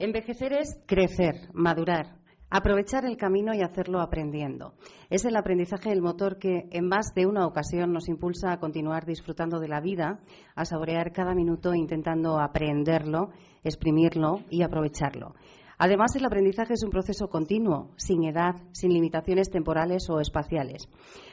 [0.00, 2.16] Envejecer es crecer, madurar,
[2.50, 4.74] aprovechar el camino y hacerlo aprendiendo.
[5.08, 9.06] Es el aprendizaje el motor que en más de una ocasión nos impulsa a continuar
[9.06, 10.18] disfrutando de la vida,
[10.56, 13.30] a saborear cada minuto intentando aprenderlo,
[13.62, 15.36] exprimirlo y aprovecharlo.
[15.78, 20.88] Además, el aprendizaje es un proceso continuo, sin edad, sin limitaciones temporales o espaciales.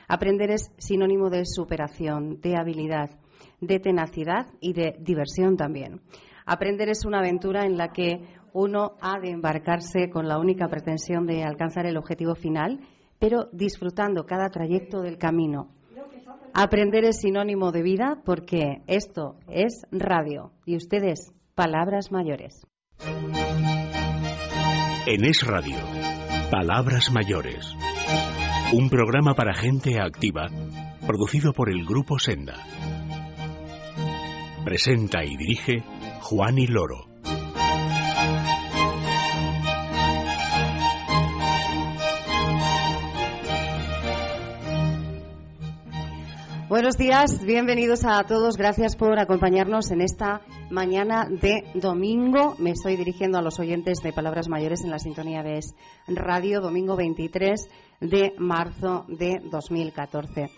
[0.08, 3.10] Aprender es sinónimo de superación, de habilidad,
[3.60, 6.02] de tenacidad y de diversión también.
[6.46, 8.24] Aprender es una aventura en la que
[8.54, 12.80] uno ha de embarcarse con la única pretensión de alcanzar el objetivo final,
[13.20, 15.70] pero disfrutando cada trayecto del camino.
[16.54, 22.66] Aprender es sinónimo de vida porque esto es radio y ustedes, palabras mayores.
[25.08, 25.78] En Es Radio,
[26.52, 27.76] Palabras Mayores.
[28.74, 30.48] Un programa para gente activa,
[31.08, 32.56] producido por el Grupo Senda.
[34.64, 35.84] Presenta y dirige
[36.22, 37.11] Juan y Loro.
[46.82, 48.58] Buenos días, bienvenidos a todos.
[48.58, 52.56] Gracias por acompañarnos en esta mañana de domingo.
[52.58, 55.60] Me estoy dirigiendo a los oyentes de Palabras Mayores en la sintonía de
[56.08, 60.50] Radio, domingo 23 de marzo de 2014.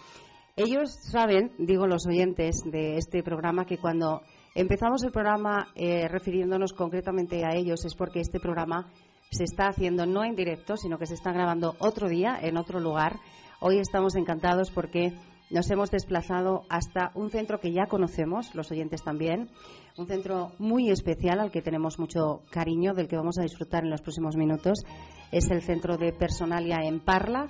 [0.55, 4.21] Ellos saben, digo los oyentes de este programa, que cuando
[4.55, 8.89] empezamos el programa eh, refiriéndonos concretamente a ellos es porque este programa
[9.29, 12.79] se está haciendo no en directo, sino que se está grabando otro día en otro
[12.79, 13.19] lugar.
[13.59, 15.13] Hoy estamos encantados porque
[15.53, 19.49] nos hemos desplazado hasta un centro que ya conocemos, los oyentes también,
[19.97, 23.91] un centro muy especial al que tenemos mucho cariño, del que vamos a disfrutar en
[23.91, 24.83] los próximos minutos.
[25.31, 27.47] Es el centro de Personalia en Parla,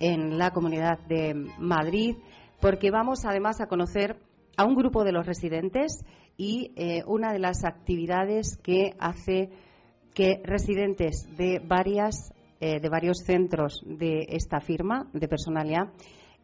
[0.00, 2.16] en la Comunidad de Madrid,
[2.60, 4.16] porque vamos además a conocer
[4.56, 6.04] a un grupo de los residentes
[6.36, 9.50] y eh, una de las actividades que hace
[10.12, 15.92] que residentes de varias eh, de varios centros de esta firma de Personalia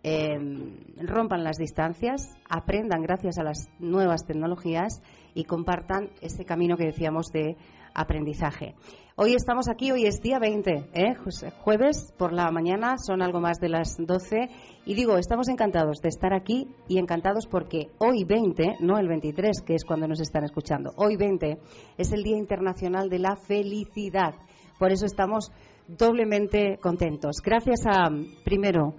[0.03, 5.03] Em, rompan las distancias, aprendan gracias a las nuevas tecnologías
[5.34, 7.56] y compartan ese camino que decíamos de
[7.93, 8.75] aprendizaje.
[9.16, 11.15] Hoy estamos aquí, hoy es día 20, ¿eh?
[11.59, 14.49] jueves por la mañana, son algo más de las 12.
[14.87, 19.60] Y digo, estamos encantados de estar aquí y encantados porque hoy 20, no el 23,
[19.60, 21.59] que es cuando nos están escuchando, hoy 20
[21.99, 24.34] es el Día Internacional de la Felicidad.
[24.78, 25.53] Por eso estamos
[25.87, 27.43] doblemente contentos.
[27.44, 28.09] Gracias a,
[28.43, 28.94] primero,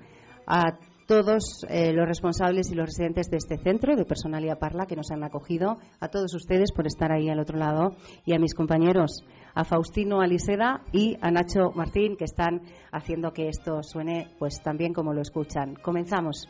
[0.46, 4.96] a todos eh, los responsables y los residentes de este centro de Personalidad Parla que
[4.96, 7.96] nos han acogido, a todos ustedes por estar ahí al otro lado
[8.26, 9.24] y a mis compañeros,
[9.54, 12.62] a Faustino Aliseda y a Nacho Martín que están
[12.92, 15.76] haciendo que esto suene pues tan bien como lo escuchan.
[15.76, 16.48] Comenzamos.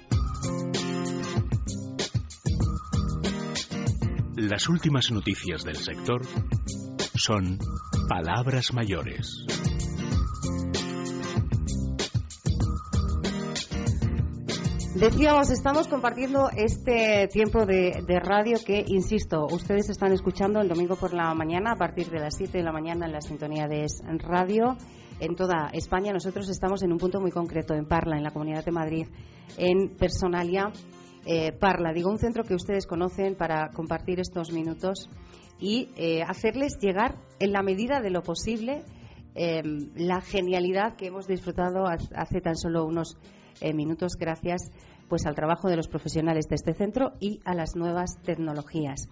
[4.36, 6.22] Las últimas noticias del sector
[7.16, 7.60] son
[8.08, 9.46] palabras mayores.
[14.96, 21.14] Decíamos, estamos compartiendo este tiempo de, radio que, insisto, ustedes están escuchando el domingo por
[21.14, 23.86] la mañana a partir de las 7 de la mañana en la sintonía de
[24.20, 24.76] Radio
[25.22, 26.12] en toda España.
[26.12, 29.08] Nosotros estamos en un punto muy concreto, en Parla, en la Comunidad de Madrid,
[29.58, 30.74] en Personalia
[31.26, 31.94] eh, Parla.
[31.94, 35.10] Digo, un centro que ustedes conocen para compartir estos minutos
[35.58, 38.84] y eh, hacerles llegar, en la medida de lo posible,
[39.36, 39.64] eh,
[39.96, 43.18] la genialidad que hemos disfrutado hace tan solo unos
[43.74, 44.72] minutos gracias
[45.12, 49.10] pues al trabajo de los profesionales de este centro y a las nuevas tecnologías.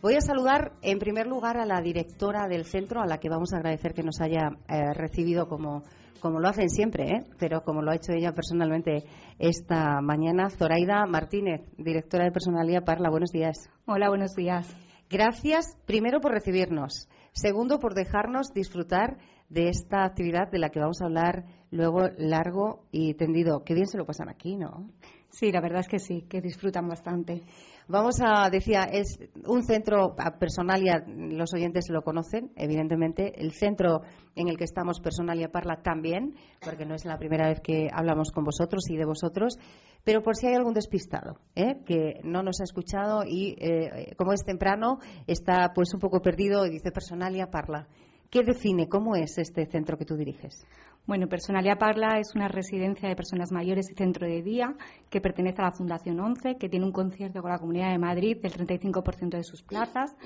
[0.00, 3.52] Voy a saludar en primer lugar a la directora del centro, a la que vamos
[3.52, 5.84] a agradecer que nos haya eh, recibido como,
[6.20, 7.24] como lo hacen siempre, ¿eh?
[7.38, 9.04] pero como lo ha hecho ella personalmente
[9.38, 13.10] esta mañana, Zoraida Martínez, directora de Personalidad Parla.
[13.10, 13.70] Buenos días.
[13.86, 14.74] Hola, buenos días.
[15.08, 17.08] Gracias, primero, por recibirnos.
[17.32, 19.18] Segundo, por dejarnos disfrutar
[19.52, 23.64] de esta actividad de la que vamos a hablar luego largo y tendido.
[23.64, 24.88] Qué bien se lo pasan aquí, ¿no?
[25.28, 27.42] Sí, la verdad es que sí, que disfrutan bastante.
[27.88, 33.32] Vamos a, decía, es un centro Personalia, los oyentes lo conocen, evidentemente.
[33.40, 34.02] El centro
[34.36, 38.30] en el que estamos, Personalia Parla, también, porque no es la primera vez que hablamos
[38.30, 39.58] con vosotros y de vosotros.
[40.04, 41.82] Pero por si hay algún despistado ¿eh?
[41.86, 46.66] que no nos ha escuchado y, eh, como es temprano, está pues un poco perdido
[46.66, 47.88] y dice Personalia Parla.
[48.32, 50.66] ¿Qué define, cómo es este centro que tú diriges?
[51.06, 54.74] Bueno, Personalia Parla es una residencia de personas mayores y centro de día
[55.10, 58.38] que pertenece a la Fundación 11, que tiene un concierto con la Comunidad de Madrid
[58.40, 60.16] del 35% de sus plazas.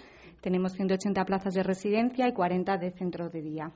[0.40, 3.72] Tenemos 180 plazas de residencia y 40 de centro de día.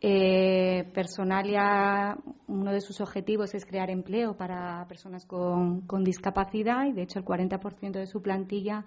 [0.00, 2.16] Eh, Personalia,
[2.48, 7.20] uno de sus objetivos es crear empleo para personas con, con discapacidad y, de hecho,
[7.20, 8.84] el 40% de su plantilla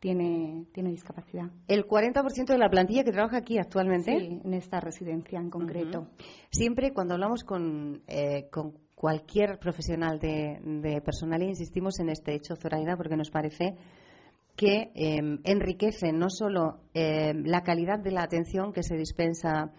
[0.00, 1.50] tiene, tiene discapacidad.
[1.68, 4.18] ¿El 40% de la plantilla que trabaja aquí actualmente?
[4.18, 6.08] Sí, en esta residencia en concreto.
[6.50, 12.56] Siempre cuando hablamos con, eh, con cualquier profesional de, de personal insistimos en este hecho,
[12.56, 13.76] Zoraida, porque nos parece
[14.56, 19.72] que em, enriquece no solo em, la calidad de la atención que se dispensa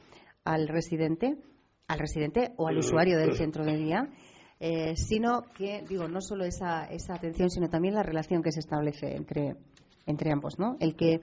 [0.44, 1.38] al residente,
[1.88, 4.10] al residente o al usuario del centro de día,
[4.60, 8.60] eh, sino que, digo, no solo esa, esa atención, sino también la relación que se
[8.60, 9.56] establece entre,
[10.06, 10.78] entre ambos, ¿no?
[10.80, 11.22] El que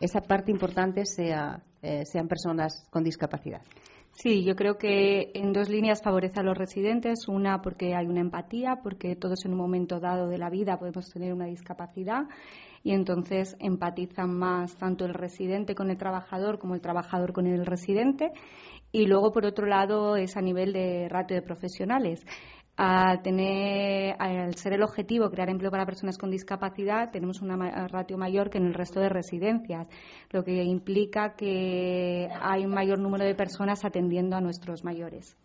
[0.00, 3.62] esa parte importante sea, eh, sean personas con discapacidad.
[4.12, 7.26] Sí, yo creo que en dos líneas favorece a los residentes.
[7.26, 11.10] Una, porque hay una empatía, porque todos en un momento dado de la vida podemos
[11.10, 12.28] tener una discapacidad
[12.84, 17.66] y entonces empatizan más tanto el residente con el trabajador como el trabajador con el
[17.66, 18.30] residente.
[18.92, 22.24] Y luego, por otro lado, es a nivel de ratio de profesionales.
[22.76, 28.18] Al, tener, al ser el objetivo crear empleo para personas con discapacidad, tenemos una ratio
[28.18, 29.86] mayor que en el resto de residencias,
[30.30, 35.36] lo que implica que hay un mayor número de personas atendiendo a nuestros mayores.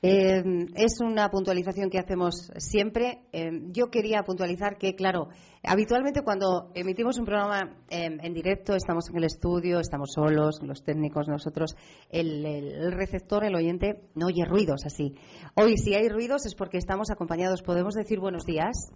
[0.00, 0.44] Eh,
[0.76, 3.22] es una puntualización que hacemos siempre.
[3.32, 5.28] Eh, yo quería puntualizar que, claro,
[5.64, 10.84] habitualmente cuando emitimos un programa eh, en directo, estamos en el estudio, estamos solos, los
[10.84, 11.74] técnicos, nosotros,
[12.10, 15.14] el, receptor, el oyente, no oye ruidos así.
[15.56, 17.62] Hoy, si hay ruidos, es porque estamos acompañados.
[17.62, 18.92] ¿Podemos decir buenos días?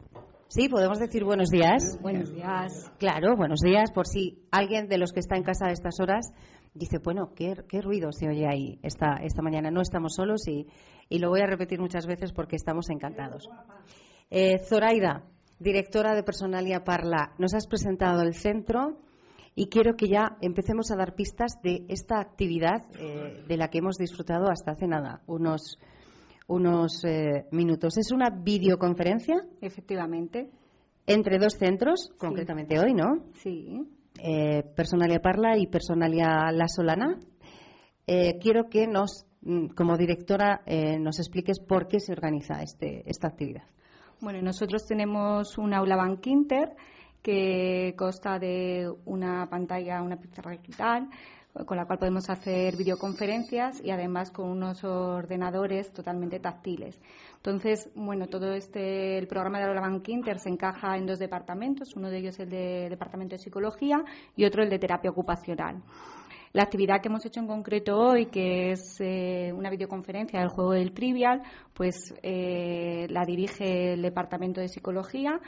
[0.54, 1.98] Sí, podemos decir buenos días.
[2.02, 2.92] Buenos días.
[2.98, 6.30] Claro, buenos días, por si alguien de los que está en casa a estas horas
[6.74, 9.70] dice, bueno, ¿qué, ruido se oye ahí esta, esta mañana?
[9.70, 10.66] No estamos solos y,
[11.08, 13.48] y, lo voy a repetir muchas veces porque estamos encantados.
[14.28, 15.24] Eh, Zoraida,
[15.58, 18.98] directora de Personalia Parla, nos has presentado el centro
[19.54, 23.78] y quiero que ya empecemos a dar pistas de esta actividad eh, de la que
[23.78, 25.78] hemos disfrutado hasta hace nada, unos,
[26.48, 27.98] unos eh, minutos.
[27.98, 29.36] ¿Es una videoconferencia?
[29.60, 30.50] Efectivamente.
[31.06, 33.24] Entre dos centros, concretamente hoy, ¿no?
[33.34, 33.86] Sí
[34.18, 37.18] eh, Personalia Parla y Personalia La Solana.
[38.06, 43.02] Eh, quiero que nos, mm, como directora, eh, nos expliques por qué se organiza este,
[43.06, 43.64] esta actividad.
[44.20, 46.76] Bueno, nosotros tenemos un aula Bankinter
[47.22, 51.08] que consta de una pantalla, una pizarra digital,
[51.66, 56.98] con la cual podemos hacer videoconferencias y además con unos ordenadores totalmente táctiles.
[57.36, 61.94] Entonces, bueno, todo este, el programa de la Bank Inter se encaja en dos departamentos,
[61.94, 64.02] uno de ellos el de Departamento de Psicología
[64.34, 65.82] y otro el de Terapia Ocupacional.
[66.52, 70.72] La actividad que hemos hecho en concreto hoy, que es eh, una videoconferencia del juego
[70.72, 75.40] del Trivial, pues eh, la dirige el Departamento de Psicología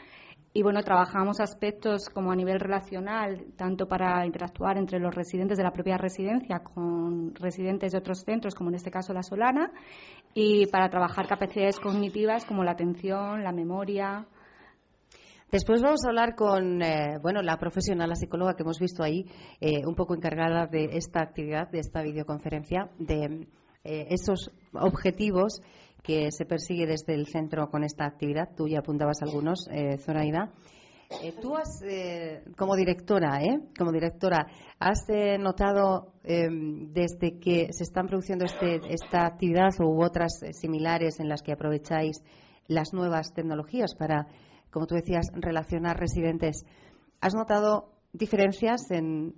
[0.56, 5.64] y bueno, trabajamos aspectos como a nivel relacional, tanto para interactuar entre los residentes de
[5.64, 9.72] la propia residencia con residentes de otros centros, como en este caso la Solana,
[10.32, 14.28] y para trabajar capacidades cognitivas como la atención, la memoria.
[15.50, 19.26] Después vamos a hablar con eh, bueno la profesional, la psicóloga que hemos visto ahí,
[19.60, 23.48] eh, un poco encargada de esta actividad, de esta videoconferencia, de
[23.82, 25.62] eh, esos objetivos
[26.04, 28.50] que se persigue desde el centro con esta actividad.
[28.54, 30.52] Tú ya apuntabas algunos, eh, Zoraida.
[31.22, 33.58] Eh, tú has, eh, como directora, ¿eh?
[33.76, 34.46] como directora,
[34.78, 41.20] has eh, notado em, desde que se están produciendo este, esta actividad u otras similares
[41.20, 42.22] en las que aprovecháis
[42.66, 44.26] las nuevas tecnologías para,
[44.70, 46.66] como tú decías, relacionar residentes,
[47.20, 49.34] ¿has notado diferencias en,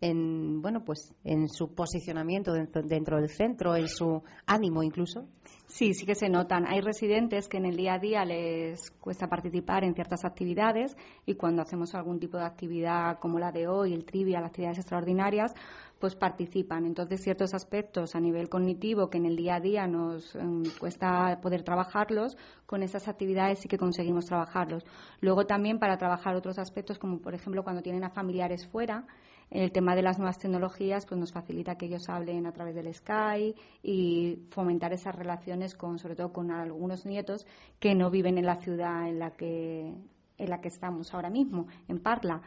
[0.00, 5.26] en bueno pues en su posicionamiento dentro, dentro del centro, en su ánimo incluso?
[5.66, 6.66] Sí, sí que se notan.
[6.66, 11.34] Hay residentes que en el día a día les cuesta participar en ciertas actividades y
[11.34, 15.52] cuando hacemos algún tipo de actividad como la de hoy, el trivia, las actividades extraordinarias,
[15.98, 16.84] pues participan.
[16.84, 21.40] Entonces, ciertos aspectos a nivel cognitivo que en el día a día nos em, cuesta
[21.40, 22.36] poder trabajarlos,
[22.66, 24.84] con esas actividades sí que conseguimos trabajarlos.
[25.20, 29.06] Luego también para trabajar otros aspectos, como por ejemplo cuando tienen a familiares fuera,
[29.50, 32.92] el tema de las nuevas tecnologías pues nos facilita que ellos hablen a través del
[32.92, 37.46] Sky y fomentar esas relaciones con sobre todo con algunos nietos
[37.78, 39.94] que no viven en la ciudad en la que
[40.38, 42.42] en la que estamos ahora mismo en Parla.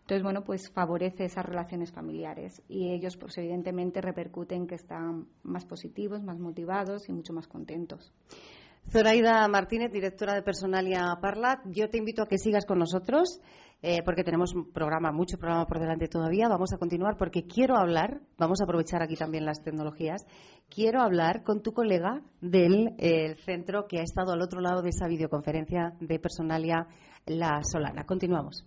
[0.00, 5.64] Entonces bueno pues favorece esas relaciones familiares y ellos pues evidentemente repercuten que están más
[5.64, 8.12] positivos más motivados y mucho más contentos
[8.90, 13.40] Zoraida Martínez, directora de Personalia Parla, yo te invito a que sigas con nosotros
[13.82, 16.48] eh, porque tenemos un programa, mucho programa por delante todavía.
[16.48, 20.26] Vamos a continuar porque quiero hablar, vamos a aprovechar aquí también las tecnologías,
[20.68, 24.88] quiero hablar con tu colega del eh, centro que ha estado al otro lado de
[24.88, 26.88] esa videoconferencia de Personalia
[27.26, 28.04] La Solana.
[28.04, 28.66] Continuamos.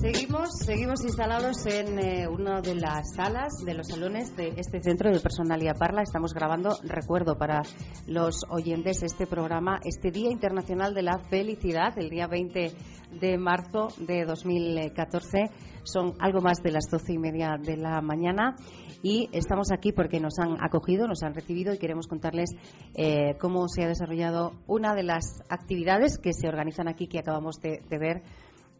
[0.00, 5.10] Seguimos, seguimos instalados en eh, una de las salas de los salones de este centro
[5.10, 6.02] de Personalidad Parla.
[6.02, 7.62] Estamos grabando, recuerdo para
[8.06, 12.72] los oyentes, este programa, este Día Internacional de la Felicidad, el día 20
[13.20, 15.50] de marzo de 2014.
[15.82, 18.54] Son algo más de las doce y media de la mañana
[19.02, 22.50] y estamos aquí porque nos han acogido, nos han recibido y queremos contarles
[22.94, 27.56] eh, cómo se ha desarrollado una de las actividades que se organizan aquí que acabamos
[27.60, 28.22] de ver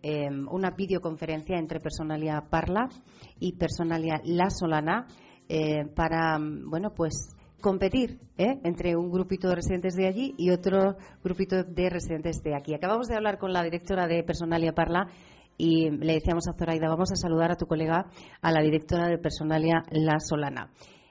[0.02, 2.88] Em, una videoconferencia entre Personalia Parla
[3.40, 5.07] y Personalia La Solana
[5.49, 8.61] eh, para, bueno, pues competir ¿eh?
[8.62, 12.75] entre un grupito de residentes de allí y otro grupito de residentes de aquí.
[12.75, 15.09] Acabamos de hablar con la directora de Personalia Parla
[15.57, 18.07] y le decíamos a Zoraida, vamos a saludar a tu colega,
[18.40, 20.71] a la directora de Personalia La Solana.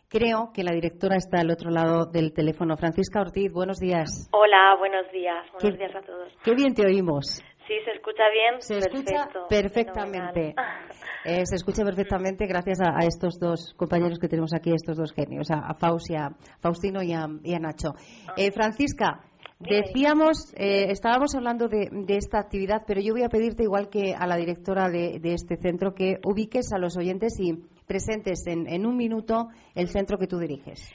[0.09, 2.77] Creo que la directora está al otro lado del teléfono.
[2.77, 4.29] Francisca Ortiz, buenos días.
[4.31, 5.45] Hola, buenos días.
[5.51, 6.31] Buenos días a todos.
[6.45, 7.43] Qué bien te oímos.
[7.67, 8.61] Sí, se escucha bien.
[8.61, 10.55] Se escucha perfectamente.
[11.25, 15.51] Eh, se escucha perfectamente gracias a, estos dos compañeros que tenemos aquí, estos dos genios,
[15.51, 17.89] a, a Faustino y a, Nacho.
[18.27, 18.33] Ah.
[18.37, 19.19] Eh, Francisca,
[19.59, 24.25] decíamos, eh, estábamos hablando de, esta actividad, pero yo voy a pedirte, igual que a
[24.25, 27.55] la directora de, este centro, que ubiques a los oyentes y
[27.85, 30.89] presentes en, en un minuto el centro que tú diriges.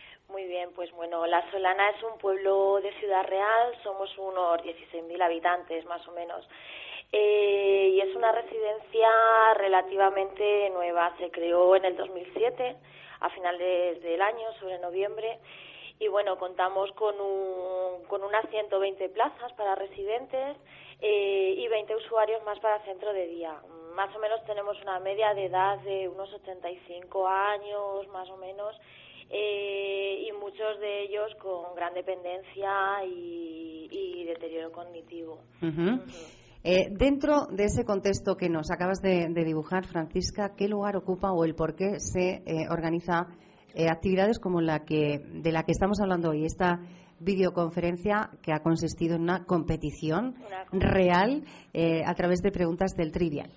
[0.70, 6.06] Pues bueno, La Solana es un pueblo de Ciudad Real, somos unos 16.000 habitantes más
[6.06, 6.48] o menos.
[7.10, 9.08] Eh, y es una residencia
[9.56, 12.76] relativamente nueva, se creó en el 2007,
[13.20, 15.38] a finales del año, sobre noviembre,
[15.98, 20.56] y bueno, contamos con, un, con unas 120 plazas para residentes
[21.00, 23.60] eh, y 20 usuarios más para centro de día.
[23.94, 28.74] Más o menos tenemos una media de edad de unos 85 años, más o menos,
[29.30, 35.40] eh, y muchos de ellos con gran dependencia y, deterioro cognitivo.
[36.64, 41.44] Eh, dentro de ese contexto que nos acabas de, dibujar, Francisca, ¿qué lugar ocupa o
[41.44, 43.26] el por qué se eh, organiza
[43.90, 46.80] actividades como la que de la que estamos hablando hoy, esta
[47.20, 50.34] videoconferencia que ha consistido en una competición
[50.72, 51.44] real
[52.04, 53.50] a través de preguntas del trivial?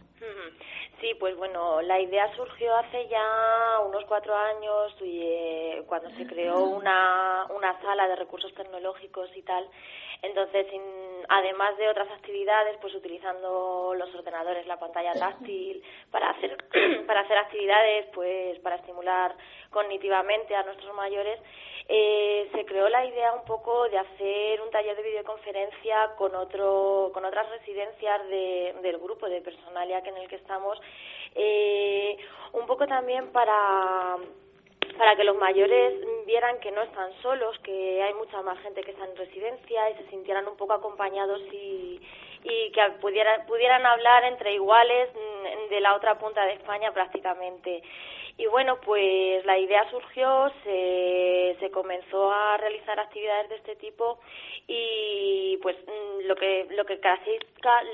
[1.06, 6.64] Sí, pues bueno, la idea surgió hace ya unos cuatro años eh, cuando se creó
[6.64, 9.70] una, una sala de recursos tecnológicos y tal.
[10.22, 10.68] Entonces,
[11.30, 16.58] además de otras actividades, pues utilizando los ordenadores, la pantalla táctil para hacer
[17.08, 19.36] para hacer actividades, pues para estimular
[19.70, 21.40] cognitivamente a nuestros mayores,
[21.88, 27.12] eh, se creó la idea un poco de hacer un taller de videoconferencia con otro
[27.14, 30.80] con otras residencias del grupo de personalia que en el que estamos
[31.36, 32.18] eh,
[32.54, 34.18] un poco también para
[34.98, 35.94] para que los mayores
[36.26, 39.96] vieran que no están solos, que hay mucha más gente que está en residencia y
[39.96, 42.02] se sintieran un poco acompañados y,
[42.44, 47.82] y que pudieran, pudieran hablar entre iguales mm, de la otra punta de España prácticamente.
[48.38, 54.20] Y bueno, pues la idea surgió, se, comenzó a realizar actividades de este tipo
[54.68, 57.46] y pues mm, lo que lo que caracteriza,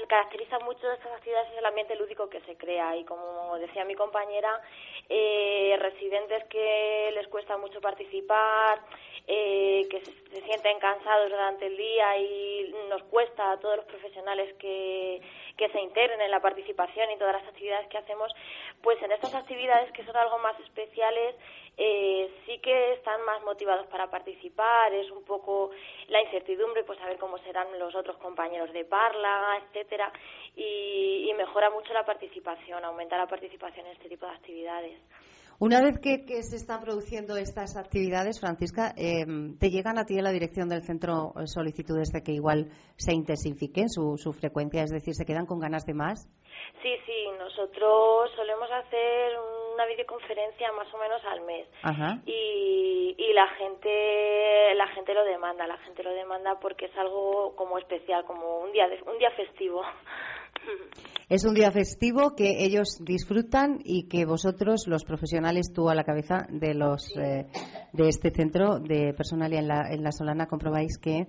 [0.07, 2.95] caracteriza mucho de estas actividades es el ambiente lúdico que se crea.
[2.95, 4.62] Y como decía mi compañera,
[5.10, 8.79] eh, residentes que les cuesta mucho participar,
[9.27, 14.53] eh, que se sienten cansados durante el día y nos cuesta a todos los profesionales
[14.55, 15.21] que,
[15.57, 18.33] que se integren en la participación y todas las actividades que hacemos,
[18.81, 21.35] pues en estas actividades que son algo más especiales
[21.77, 25.71] eh, sí que están más motivados para participar, es un poco
[26.09, 30.11] la incertidumbre, pues a ver cómo serán los otros compañeros de Parla, etcétera,
[30.55, 35.00] y, y mejora mucho la participación, aumenta la participación en este tipo de actividades.
[35.62, 39.27] Una vez que, se están produciendo estas actividades, Francisca, eh,
[39.60, 43.13] ¿te llegan a ti de la dirección del centro eh, solicitudes de que igual se
[43.13, 44.82] intensifique su, su frecuencia?
[44.82, 46.27] Es decir, ¿se quedan con ganas de más?
[46.82, 49.38] Sí, sí, nosotros solemos hacer
[49.75, 51.68] una videoconferencia más o menos al mes
[52.25, 57.56] Y, y la gente la gente lo demanda, la gente lo demanda porque es algo
[57.56, 59.84] como especial, como un día un día festivo.
[61.29, 66.03] Es un día festivo que ellos disfrutan y que vosotros, los profesionales, tú a la
[66.03, 67.48] cabeza de los eh,
[67.93, 71.27] de este centro de personal en la, en la Solana, comprobáis que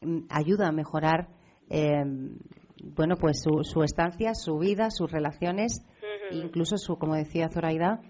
[0.00, 1.28] mm, ayuda a mejorar
[1.70, 2.36] em,
[2.82, 5.84] bueno, pues su, su estancia, su vida, sus relaciones,
[6.30, 8.00] incluso su, como decía Zoraida,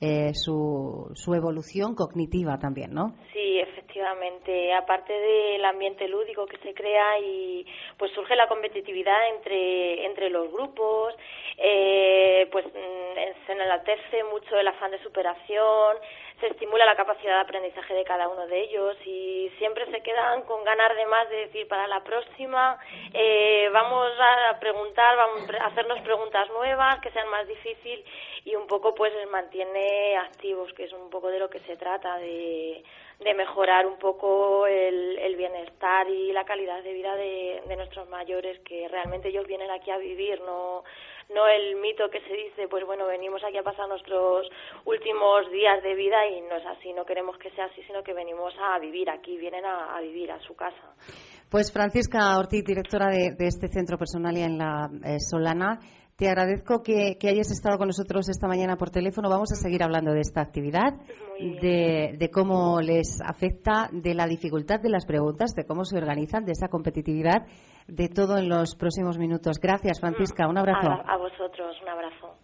[0.00, 3.14] eh, su, su evolución cognitiva también, ¿no?
[3.32, 3.58] Sí,
[3.98, 4.72] efectivamente.
[4.74, 10.50] Aparte del ambiente lúdico que se crea y pues surge la competitividad entre, entre los
[10.52, 11.14] grupos,
[11.56, 15.96] eh, pues mm, se enaltece mucho el afán de superación,
[16.40, 20.42] se estimula la capacidad de aprendizaje de cada uno de ellos y siempre se quedan
[20.42, 22.78] con ganar de más de decir para la próxima
[23.12, 28.04] eh, vamos a preguntar, vamos a hacernos preguntas nuevas que sean más difíciles
[28.44, 32.18] y un poco pues mantiene activos, que es un poco de lo que se trata,
[32.18, 32.84] de,
[33.20, 38.08] de mejorar un poco el, el bienestar y la calidad de vida de, de nuestros
[38.08, 40.84] mayores, que realmente ellos vienen aquí a vivir, no
[41.34, 44.48] no el mito que se dice, pues bueno, venimos aquí a pasar nuestros
[44.84, 48.14] últimos días de vida y no es así, no queremos que sea así, sino que
[48.14, 50.94] venimos a vivir aquí, vienen a, vivir a su casa.
[51.50, 55.78] Pues Francisca Ortiz, directora de, este centro personal y en la eh, Solana,
[56.18, 59.30] te agradezco que, hayas estado con nosotros esta mañana por teléfono.
[59.30, 60.94] Vamos a seguir hablando de esta actividad,
[61.38, 66.52] de, cómo les afecta, de la dificultad de las preguntas, de cómo se organizan, de
[66.52, 67.46] esa competitividad,
[67.86, 69.60] de todo en los próximos minutos.
[69.60, 70.48] Gracias, Francisca.
[70.48, 70.90] Un abrazo.
[70.90, 72.34] A, a vosotros, un abrazo.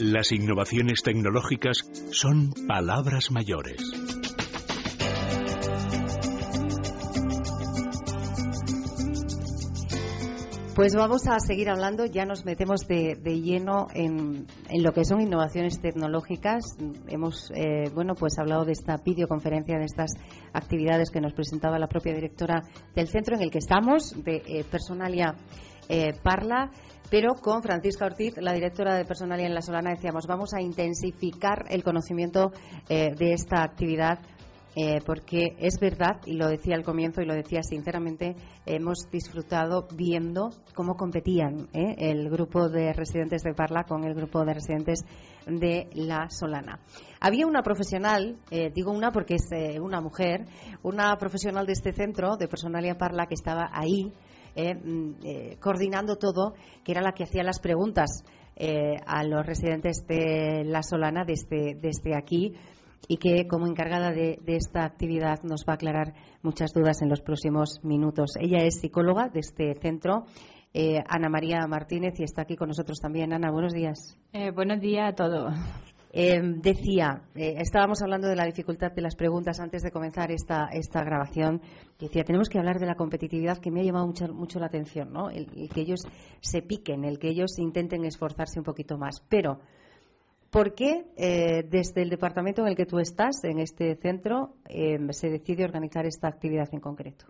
[0.00, 4.15] Las innovaciones tecnológicas son palabras mayores.
[10.76, 14.46] Pues vamos a seguir hablando, ya nos metemos de, lleno en,
[14.78, 16.76] lo que son innovaciones tecnológicas.
[17.08, 20.10] Hemos, eh, bueno, pues hablado de esta videoconferencia, de estas
[20.52, 22.62] actividades que nos presentaba la propia directora
[22.94, 25.34] del centro en el que estamos, de eh, Personalia
[25.88, 26.70] eh, Parla,
[27.08, 31.64] pero con Francisca Ortiz, la directora de Personalia en La Solana, decíamos, vamos a intensificar
[31.70, 32.52] el conocimiento
[32.88, 34.18] de esta actividad
[34.78, 39.88] eh, porque es verdad, y lo decía al comienzo y lo decía sinceramente, hemos disfrutado
[39.96, 45.00] viendo cómo competían eh, el grupo de residentes de Parla con el grupo de residentes
[45.46, 46.80] de La Solana.
[47.20, 49.48] Había una profesional, eh, digo una porque es
[49.80, 50.44] una mujer,
[50.82, 54.12] una profesional de este centro de Personalia Parla que estaba ahí
[54.56, 56.52] mm, coordinando todo,
[56.84, 58.24] que era la que hacía las preguntas
[59.06, 62.54] a los residentes de La Solana desde, desde aquí
[63.08, 67.20] y que como encargada de, esta actividad nos va a aclarar muchas dudas en los
[67.20, 68.32] próximos minutos.
[68.40, 70.26] Ella es psicóloga de este centro.
[70.74, 73.32] Eh, Ana María Martínez y está aquí con nosotros también.
[73.32, 74.18] Ana, buenos días.
[74.32, 75.54] Eh, buenos días a todos.
[76.18, 81.02] Eh, decía, estábamos hablando de la dificultad de las preguntas antes de comenzar esta, esta
[81.02, 81.60] grabación.
[81.98, 85.12] Decía, tenemos que hablar de la competitividad que me ha llamado mucho, mucho la atención,
[85.12, 85.28] ¿no?
[85.28, 86.00] el, que ellos
[86.40, 89.20] se piquen, el que ellos intenten esforzarse un poquito más.
[89.28, 89.60] Pero
[90.50, 95.10] ¿Por qué eh, desde el departamento en el que tú estás, en este centro, em,
[95.10, 97.26] se decide organizar esta actividad en concreto?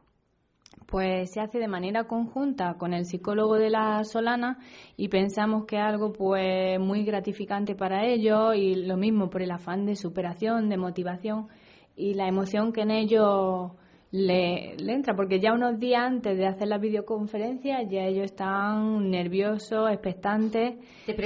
[0.87, 4.59] Pues se hace de manera conjunta con el psicólogo de la Solana
[4.97, 9.51] y pensamos que es algo pues muy gratificante para ellos y lo mismo por el
[9.51, 11.49] afán de superación, de motivación
[11.97, 13.73] y la emoción que en ellos
[14.11, 19.91] le, entra, porque ya unos días antes de hacer la videoconferencia ya ellos están nerviosos,
[19.91, 20.77] expectantes.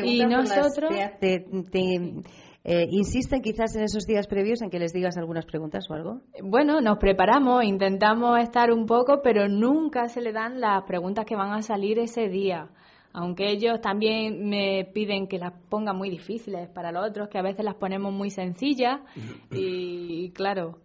[0.05, 0.91] y nosotros.
[1.21, 1.45] Te,
[2.63, 6.21] eh, ¿Insisten quizás en esos días previos en que les digas algunas preguntas o algo?
[6.43, 11.37] Bueno, nos preparamos, intentamos estar un poco, pero nunca se le dan las preguntas que
[11.37, 12.69] van a salir ese día.
[13.13, 17.43] Aunque ellos también me piden que las ponga muy difíciles para los otros, que a
[17.43, 19.01] veces las ponemos muy sencillas
[19.51, 20.79] y claro,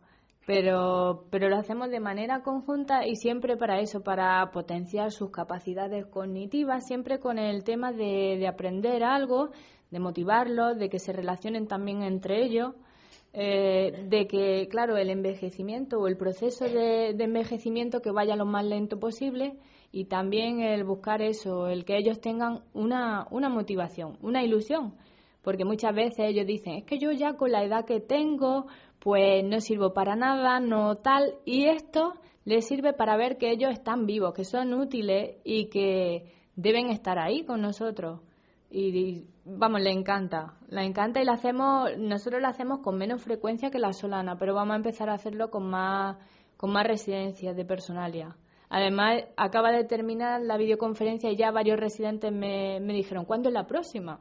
[0.45, 6.05] pero, pero lo hacemos de manera conjunta y siempre para eso, para potenciar sus capacidades
[6.05, 9.49] cognitivas, siempre con el tema de, de aprender algo,
[9.89, 12.73] de motivarlos, de que se relacionen también entre ellos,
[13.33, 18.45] eh, de que, claro, el envejecimiento o el proceso de, de envejecimiento que vaya lo
[18.45, 19.57] más lento posible
[19.91, 24.93] y también el buscar eso, el que ellos tengan una, una motivación, una ilusión
[25.45, 28.65] porque muchas veces ellos dicen, es que yo ya con la edad que tengo,
[28.99, 33.71] pues no sirvo para nada, no tal, y esto les sirve para ver que ellos
[33.71, 38.21] están vivos, que son útiles y que deben estar ahí con nosotros.
[38.71, 43.69] Y, vamos, le encanta, le encanta y la hacemos, nosotros la hacemos con menos frecuencia
[43.69, 46.17] que la solana, pero vamos a empezar a hacerlo con más,
[46.57, 48.35] con más residencias de personalia.
[48.69, 53.53] Además, acaba de terminar la videoconferencia y ya varios residentes me, me dijeron, ¿cuándo es
[53.53, 54.19] la próxima?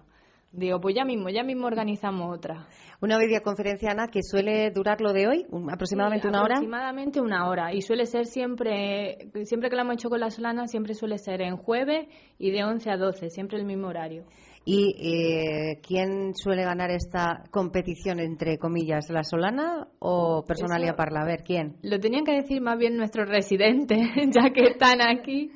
[0.57, 2.69] Digo, pues ya mismo, ya mismo organizamos otra.
[3.01, 6.55] Una videoconferencia, Ana, que suele durar lo de hoy, aproximadamente una hora.
[6.55, 7.75] Aproximadamente una hora.
[7.75, 11.43] Y suele ser siempre, siempre que la hemos hecho con la Solana, siempre suele ser
[11.43, 12.07] en jueves
[12.38, 14.25] y de 11 a 12, siempre el mismo horario.
[14.64, 21.23] ¿Y eh, quién suele ganar esta competición, entre comillas, la Solana o Personalia Parla?
[21.23, 21.77] A ver, ¿quién?
[21.83, 23.99] Lo tenían que decir más bien nuestros residentes,
[24.31, 25.51] ya que están aquí.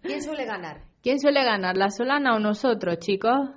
[0.00, 0.82] ¿Quién suele ganar?
[1.02, 3.50] ¿Quién suele ganar, la Solana o nosotros, chicos?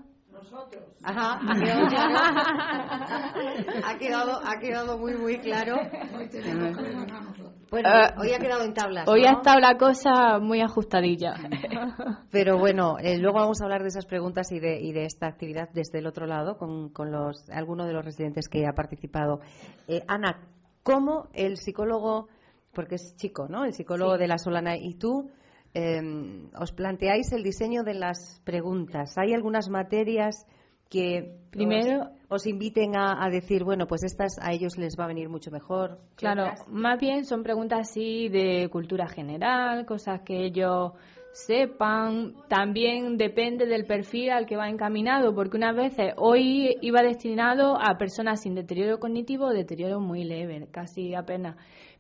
[1.04, 2.16] Ajá, ha quedado claro.
[3.86, 5.76] ha, quedado, ha quedado muy, muy claro.
[7.70, 9.08] Bueno, Eh, hoy ha quedado en tablas.
[9.08, 9.30] Hoy ¿no?
[9.30, 11.36] ha estado la cosa muy ajustadilla.
[12.32, 15.28] Pero bueno, eh, luego vamos a hablar de esas preguntas y de, y de esta
[15.28, 19.42] actividad desde el otro lado con, con los, alguno de los residentes que ha participado.
[19.88, 20.48] Eh, Ana,
[20.84, 22.30] ¿cómo el psicólogo,
[22.74, 23.66] porque es chico, ¿no?
[23.66, 25.30] El psicólogo de la Solana y tú,
[25.74, 26.02] eh,
[26.58, 29.18] os planteáis el diseño de las preguntas?
[29.18, 30.46] ¿Hay algunas materias
[30.90, 35.06] que Primero- os, os inviten a, a decir, bueno, pues estas a ellos les va
[35.06, 36.00] a venir mucho mejor?
[36.16, 36.68] Claro, otras?
[36.68, 40.92] más bien son preguntas así de cultura general, cosas que ellos
[41.32, 42.34] sepan.
[42.50, 47.98] También depende del perfil al que va encaminado, porque unas veces hoy iba destinado a
[47.98, 51.56] personas sin deterioro cognitivo o deterioro muy leve, casi apenas.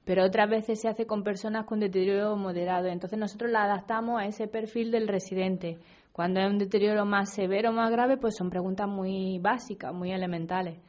[0.05, 2.87] Pero otras veces se hace con personas con deterioro moderado.
[2.87, 5.77] Entonces nosotros la adaptamos a ese perfil del residente.
[6.17, 10.79] Cuando es un deterioro más severo, más grave, pues son preguntas muy básicas, muy elementales.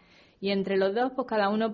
[0.40, 1.70] Y entre los dos, pues cada uno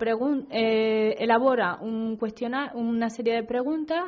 [0.51, 4.07] eh, elabora un cuestionario, una serie de preguntas.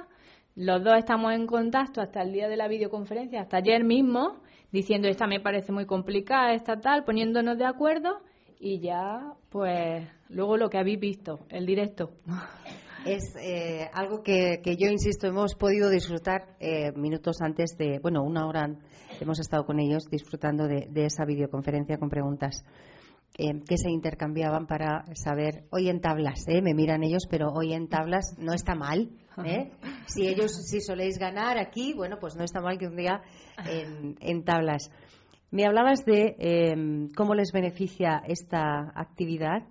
[0.56, 4.40] Los dos estamos en contacto hasta el día de la videoconferencia, hasta ayer mismo,
[4.72, 8.18] diciendo esta me parece muy complicada, esta tal, poniéndonos de acuerdo
[8.58, 12.10] y ya, pues, luego lo que habéis visto, el directo.
[13.06, 18.24] Es eh, algo que, que yo insisto, hemos podido disfrutar eh, minutos antes de, bueno,
[18.24, 18.78] una hora an-
[19.20, 22.64] hemos estado con ellos disfrutando de, de esa videoconferencia con preguntas
[23.38, 26.62] eh, que se intercambiaban para saber, hoy en tablas, ¿eh?
[26.62, 29.10] me miran ellos, pero hoy en tablas no está mal.
[29.44, 29.72] ¿eh?
[30.06, 33.20] Si ellos, si soléis ganar aquí, bueno, pues no está mal que un día
[33.68, 34.90] en, en tablas.
[35.50, 39.64] Me hablabas de eh, cómo les beneficia esta actividad.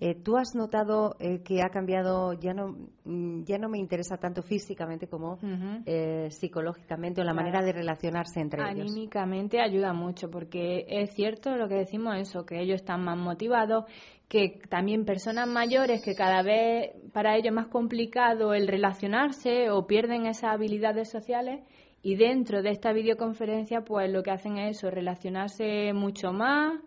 [0.00, 4.16] Eh, ¿Tú has notado eh, que ha cambiado, ya no, mm, ya no me interesa
[4.16, 5.38] tanto físicamente como
[5.86, 7.46] eh, psicológicamente o la Claro.
[7.46, 8.90] manera de relacionarse entre ellos?
[8.90, 13.84] Anímicamente ayuda mucho porque es cierto lo que decimos eso, que ellos están más motivados,
[14.28, 19.86] que también personas mayores que cada vez para ellos es más complicado el relacionarse o
[19.86, 21.62] pierden esas habilidades sociales
[22.02, 26.80] y dentro de esta videoconferencia pues lo que hacen es eso, relacionarse mucho más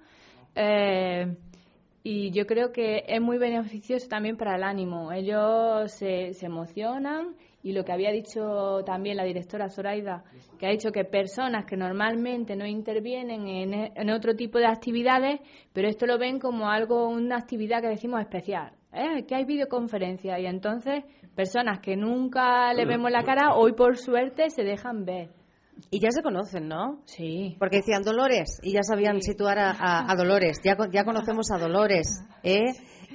[0.55, 1.37] eh,
[2.09, 5.11] y yo creo que es muy beneficioso también para el ánimo.
[5.11, 10.23] Ellos se, emocionan y lo que había dicho también la directora Zoraida,
[10.57, 15.41] que ha dicho que personas que normalmente no intervienen en, en otro tipo de actividades,
[15.73, 18.71] pero esto lo ven como algo, una actividad que decimos especial.
[18.93, 19.25] ¿eh?
[19.27, 21.03] Que hay videoconferencia y entonces
[21.35, 25.31] personas que nunca le vemos la cara, hoy por suerte se dejan ver.
[25.91, 27.01] Y ya se conocen, ¿no?
[27.05, 27.55] Sí.
[27.59, 30.59] Porque decían Dolores y ya sabían situar a, a- a Dolores.
[30.63, 32.07] Ya, ya conocemos a Dolores,
[32.43, 32.65] ¿eh?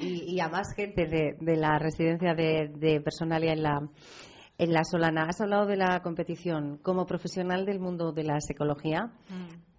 [0.01, 3.81] Y, y a más gente de, de la residencia de, de Personalia en la,
[4.59, 5.25] en la Solana.
[5.29, 6.79] Has hablado de la competición.
[6.83, 9.13] Como profesional del mundo de la psicología,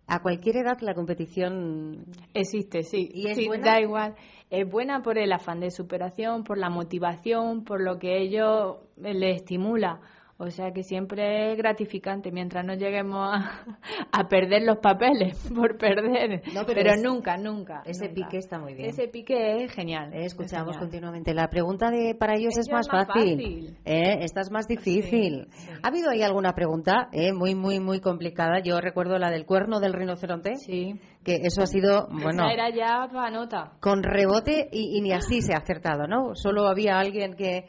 [0.06, 3.10] a cualquier edad la competición Existe, sí.
[3.14, 3.72] ¿Y es Sí, buena?
[3.72, 4.16] Da igual.
[4.50, 9.32] Es buena por el afán de superación, por la motivación, por lo que ello le
[9.32, 10.00] estimula.
[10.38, 13.66] O sea que siempre es gratificante mientras no lleguemos a,
[14.12, 16.42] a perder los papeles por perder.
[16.54, 17.84] No, pero pero es- nunca, nunca.
[17.86, 18.16] ese nunca.
[18.16, 18.90] pique está muy bien.
[18.90, 20.12] Ese pique es genial.
[20.14, 20.80] Eh, escuchamos es genial.
[20.80, 21.34] continuamente.
[21.36, 23.38] La pregunta de para ellos es más fácil.
[23.38, 23.78] fácil.
[23.86, 25.48] Eh, esta es más difícil.
[25.52, 25.70] Sí, sí.
[25.82, 28.60] ¿Ha habido ahí alguna pregunta eh, muy, muy, muy complicada?
[28.64, 31.00] Yo recuerdo la del cuerno del rinoceronte, Sí.
[31.24, 33.74] que eso ha sido, bueno, Esa era ya para nota.
[33.80, 36.34] con rebote y, y ni así se ha acertado, ¿no?
[36.36, 37.66] Solo había alguien que,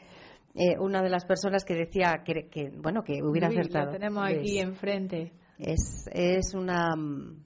[0.55, 3.85] eh, una de las personas que decía que, que, bueno, que hubiera Luis, acertado.
[3.87, 5.33] Lo tenemos aquí enfrente.
[5.57, 6.95] Es, es una.
[6.95, 7.43] mm,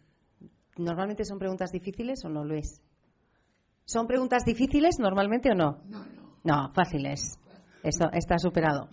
[0.78, 2.82] ¿Normalmente son preguntas difíciles o no, Luis?
[3.86, 5.82] ¿Son preguntas difíciles normalmente o no?
[5.88, 6.30] No, no.
[6.44, 7.38] No, fáciles.
[7.84, 8.88] Esto está superado.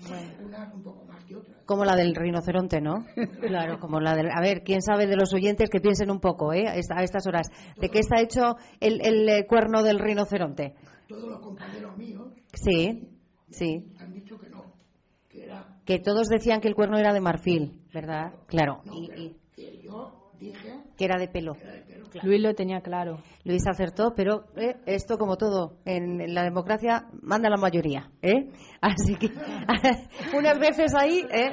[1.66, 3.04] Como la del rinoceronte, ¿no?
[3.46, 4.30] Claro, como la del.
[4.30, 6.66] A ver, quién sabe de los oyentes que piensen un poco, ¿eh?
[6.68, 7.48] A esta- a estas horas.
[7.80, 10.74] ¿De qué está hecho el, el, eh, cuerno del rinoceronte?
[11.08, 13.08] todos los compañeros míos Sí,
[13.50, 13.84] sí.
[14.00, 14.64] han dicho que no,
[15.86, 18.34] que todos decían que el cuerno era de marfil, ¿verdad?
[18.48, 18.82] Claro.
[18.92, 21.54] Y, y que yo dije que era de pelo.
[22.22, 23.22] Luis lo tenía claro.
[23.44, 28.10] Luis acertó, pero eh, esto, como todo, en la democracia manda la mayoría.
[28.22, 28.50] ¿eh?
[28.80, 29.28] Así que
[30.36, 31.24] unas veces ahí.
[31.30, 31.52] ¿eh?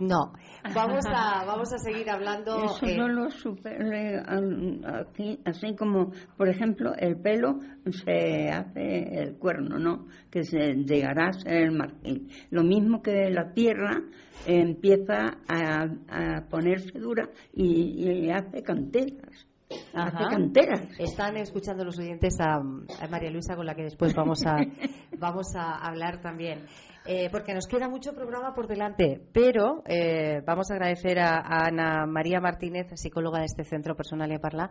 [0.00, 0.32] No,
[0.74, 2.64] vamos a, vamos a seguir hablando.
[2.64, 7.58] Eso eh, no lo supere al- aquí, así como, por ejemplo, el pelo
[8.04, 10.06] se hace el cuerno, ¿no?
[10.30, 12.28] Que se llegará a ser el marfil.
[12.50, 14.00] Lo mismo que la tierra
[14.46, 19.46] eh, empieza a, a ponerse dura y, y hace canteras.
[19.94, 20.80] Hace canteras.
[20.98, 24.56] Están escuchando los oyentes a, a María Luisa, con la que después vamos a,
[25.18, 26.64] vamos a hablar también.
[27.12, 32.06] Eh, porque nos queda mucho programa por delante, pero eh, vamos a agradecer a, Ana
[32.06, 34.70] María Martínez, psicóloga de este centro Personal y Parla,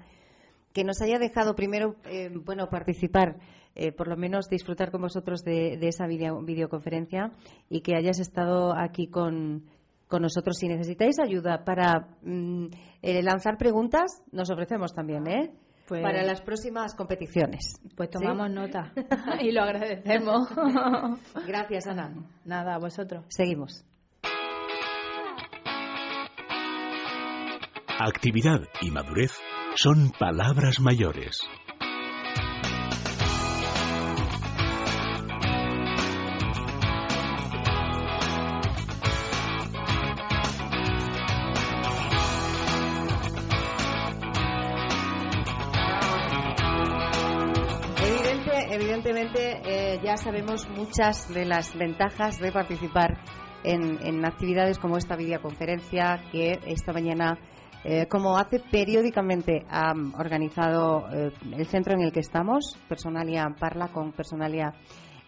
[0.72, 3.36] que nos haya dejado primero, eh, bueno, participar,
[3.76, 7.34] eh, por lo menos disfrutar con vosotros de, de esa video- videoconferencia
[7.68, 9.66] y que hayas estado aquí con,
[10.08, 10.56] con nosotros.
[10.60, 12.68] Si necesitáis ayuda para mm,
[13.02, 15.52] eh, lanzar preguntas, nos ofrecemos también, ¿eh?
[15.90, 17.82] Pues- para las próximas competiciones.
[17.98, 18.20] Pues ¿Sí?
[18.20, 18.94] tomamos nota
[19.42, 20.48] y lo agradecemos.
[21.48, 22.14] Gracias, Ana.
[22.46, 23.26] Nada, a vosotros.
[23.28, 23.84] Seguimos.
[28.00, 29.34] Actividad y madurez
[29.76, 31.42] son palabras mayores.
[50.20, 53.18] Sabemos muchas de las ventajas de participar
[53.64, 57.40] en, actividades como esta videoconferencia que esta mañana,
[57.86, 63.88] eh, como hace periódicamente, ha organizado eh, el centro en el que estamos, Personalia Parla
[63.94, 64.74] con Personalia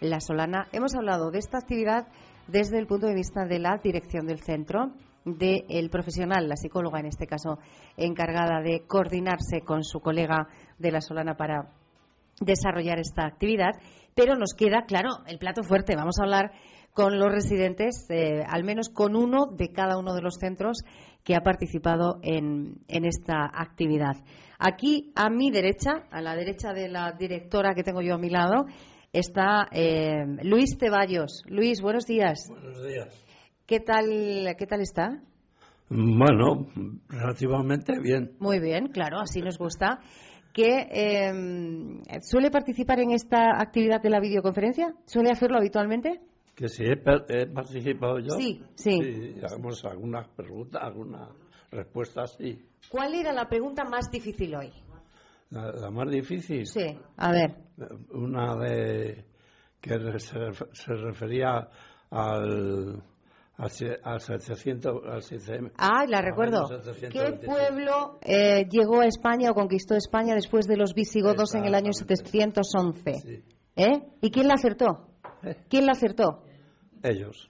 [0.01, 0.67] La Solana.
[0.73, 2.07] Hemos hablado de esta actividad
[2.47, 4.91] desde el punto de vista de la dirección del centro,
[5.23, 7.59] del profesional, la psicóloga en este caso,
[7.95, 10.47] encargada de coordinarse con su colega
[10.79, 11.69] de La Solana para
[12.41, 13.71] desarrollar esta actividad,
[14.15, 15.95] pero nos queda, claro, el plato fuerte.
[15.95, 16.51] Vamos a hablar
[16.93, 20.83] con los residentes, eh, al menos con uno de cada uno de los centros
[21.23, 24.15] que ha participado en, en esta actividad.
[24.59, 28.29] Aquí, a mi derecha, a la derecha de la directora que tengo yo a mi
[28.29, 28.65] lado,
[29.13, 31.43] está eh, Luis Ceballos.
[31.47, 32.47] Luis, buenos días.
[32.49, 33.25] Buenos días.
[33.65, 34.05] ¿Qué tal,
[34.57, 35.21] qué tal está?
[35.89, 36.67] Bueno,
[37.09, 38.31] relativamente bien.
[38.39, 39.99] Muy bien, claro, así nos gusta.
[40.53, 44.93] ¿Que eh, suele participar en esta actividad de la videoconferencia?
[45.05, 46.21] ¿Suele hacerlo habitualmente?
[46.55, 48.35] Que si he, participado yo.
[48.37, 49.35] Sí, sí.
[49.43, 51.29] hagamos algunas preguntas, algunas
[51.71, 52.65] respuestas, sí.
[52.89, 54.71] ¿Cuál era la pregunta más difícil hoy?
[55.49, 57.55] La, la más difícil, Sí, a ver.
[58.11, 59.25] una de
[59.79, 60.37] que se,
[60.73, 61.69] se refería
[62.09, 63.01] al,
[63.63, 66.67] al, se- al 700, al 700 Ah, la recuerdo.
[66.67, 67.45] ¿Qué 726.
[67.45, 71.89] pueblo eh, llegó a España o conquistó España después de los visigodos en el año
[71.91, 72.31] Exactamente.
[72.63, 73.13] 711?
[73.21, 73.43] Sí.
[73.75, 74.01] ¿Eh?
[74.21, 75.07] ¿Y quién la acertó?
[75.43, 75.55] ¿Eh?
[75.69, 76.43] ¿Quién la acertó?
[77.03, 77.49] Ellos.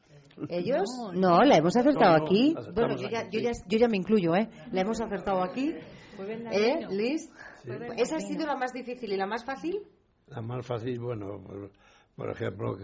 [0.49, 0.89] ¿Ellos?
[1.13, 2.55] No, la hemos acertado No, no, aquí.
[2.73, 4.49] Bueno, yo ya, yo, ya, yo ya me incluyo, ¿eh?
[4.71, 5.73] La hemos acertado aquí.
[6.51, 7.29] ¿Eh, Liz?
[7.97, 9.79] ¿Esa ha sido la más difícil y la más fácil?
[10.27, 11.71] La más fácil, bueno, por,
[12.15, 12.75] por ejemplo,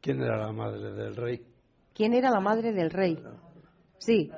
[0.00, 1.42] ¿quién era la madre del rey?
[1.94, 3.18] ¿Quién era la madre del rey?
[3.98, 4.30] Sí.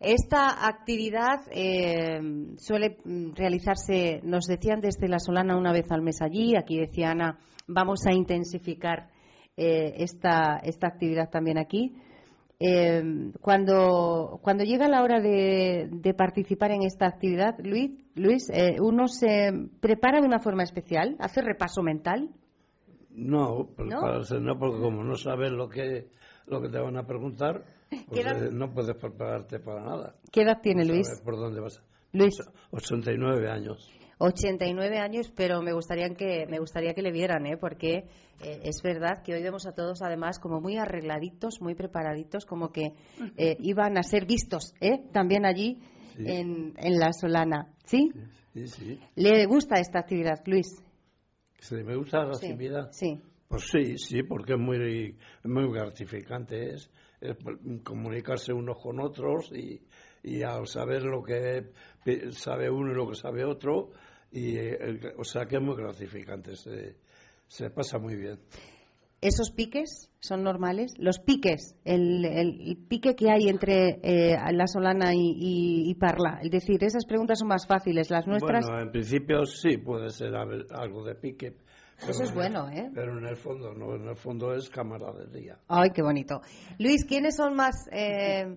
[0.00, 2.20] Esta actividad eh,
[2.58, 7.12] suele mm, realizarse, nos decían desde La Solana una vez al mes allí, aquí decía
[7.12, 9.08] Ana, vamos a intensificar
[9.56, 11.94] eh, esta, esta actividad también aquí.
[12.60, 18.76] Eh, cuando, cuando llega la hora de, de participar en esta actividad, Luis, Luis eh,
[18.80, 22.30] uno se prepara de una forma especial, hace repaso mental.
[23.10, 23.66] No, ¿No?
[23.76, 26.08] prepararse no, porque como no sabes lo que
[26.46, 30.14] lo que te van a preguntar, pues, ¿Qué edad- eh, no puedes prepararte para nada.
[30.32, 31.08] ¿Qué edad tiene Luis?
[31.24, 31.82] por dónde vas.
[32.12, 32.34] Luis,
[32.70, 33.90] 89 años.
[34.18, 37.56] 89 años, pero me gustaría que me gustaría que le vieran, ¿eh?
[37.56, 38.06] porque
[38.40, 42.70] eh, es verdad que hoy vemos a todos además como muy arregladitos, muy preparaditos, como
[42.70, 42.92] que
[43.36, 45.02] eh, iban a ser vistos, ¿eh?
[45.12, 45.80] también allí
[46.16, 46.22] Sí.
[46.28, 48.12] en, en la Solana, ¿sí?
[48.52, 49.00] Sí, sí.
[49.16, 50.68] ¿Le gusta esta actividad, Luis?
[51.58, 53.20] Si me gusta la Sí, actividad, sí.
[53.54, 56.74] Pues sí, sí, porque es muy, muy gratificante.
[56.74, 56.90] Es,
[57.20, 57.36] es
[57.84, 59.80] comunicarse unos con otros y,
[60.22, 61.70] y al saber lo que
[62.32, 63.90] sabe uno y lo que sabe otro,
[64.32, 66.56] y, eh, o sea que es muy gratificante.
[66.56, 66.96] Se,
[67.46, 68.40] se pasa muy bien.
[69.20, 70.92] ¿Esos piques son normales?
[70.98, 76.40] Los piques, el, el- pique que hay entre eh, la Solana y, y- y Parla.
[76.42, 78.10] Es decir, esas preguntas son más fáciles.
[78.10, 78.66] Las nuestras.
[78.66, 81.54] Bueno, en principio sí puede ser algo de pique.
[82.00, 82.90] Pero Eso es en- bueno, ¿eh?
[82.94, 85.56] Pero en el fondo no, en el fondo es camaradería.
[85.68, 86.40] Ay, qué bonito.
[86.78, 88.56] Luis, ¿quiénes son más eh,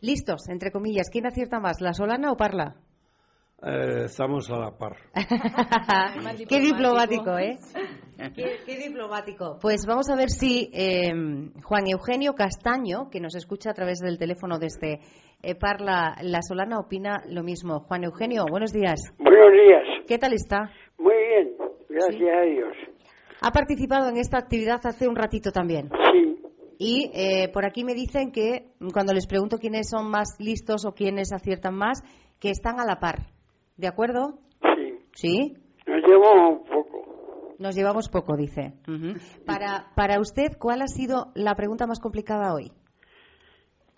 [0.00, 1.08] listos, entre comillas?
[1.10, 2.76] ¿Quién acierta más, la Solana o Parla?
[3.64, 4.96] eh, estamos a la par.
[6.48, 7.58] qué diplomático, ¿eh?
[8.34, 9.58] Qué, qué diplomático.
[9.60, 11.12] Pues vamos a ver si eh,
[11.62, 15.00] Juan Eugenio Castaño, que nos escucha a través del teléfono desde
[15.42, 17.80] eh, Parla La Solana, opina lo mismo.
[17.80, 19.00] Juan Eugenio, buenos días.
[19.18, 19.82] Buenos días.
[20.08, 20.70] ¿Qué tal está?
[20.98, 21.56] Muy bien,
[21.92, 22.72] gracias a Dios.
[23.40, 25.88] Ha participado en esta actividad hace un ratito también.
[26.12, 26.36] Sí,
[26.78, 30.92] Y eh, por aquí me dicen que cuando les pregunto quiénes son más listos o
[30.92, 32.02] quiénes aciertan más,
[32.40, 33.18] que están a la par.
[33.76, 34.38] ¿De acuerdo?
[34.62, 34.98] sí.
[35.14, 35.56] Sí.
[35.86, 37.54] Nos llevamos poco.
[37.58, 38.72] Nos llevamos poco, dice.
[39.44, 42.72] Para, para usted, ¿cuál ha sido la pregunta más complicada hoy?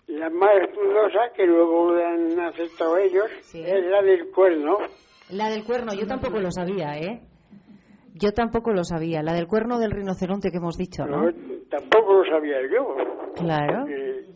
[0.07, 3.61] La más dudosa, que luego han aceptado ellos, Sí.
[3.61, 4.77] es la del cuerno.
[5.31, 7.21] La del cuerno, yo tampoco lo sabía, ¿eh?
[8.17, 9.21] Yo tampoco lo sabía.
[9.21, 11.23] La del cuerno del rinoceronte que hemos dicho, ¿no?
[11.25, 11.35] Pero
[11.69, 12.95] tampoco lo sabía yo.
[13.35, 13.85] Claro.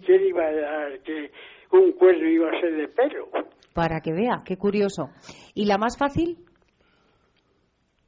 [0.05, 1.31] ¿Quién iba a dar que
[1.71, 3.29] un cuerno iba a ser de pelo?
[3.73, 5.09] Para que vea, qué curioso.
[5.53, 6.37] ¿Y la más fácil?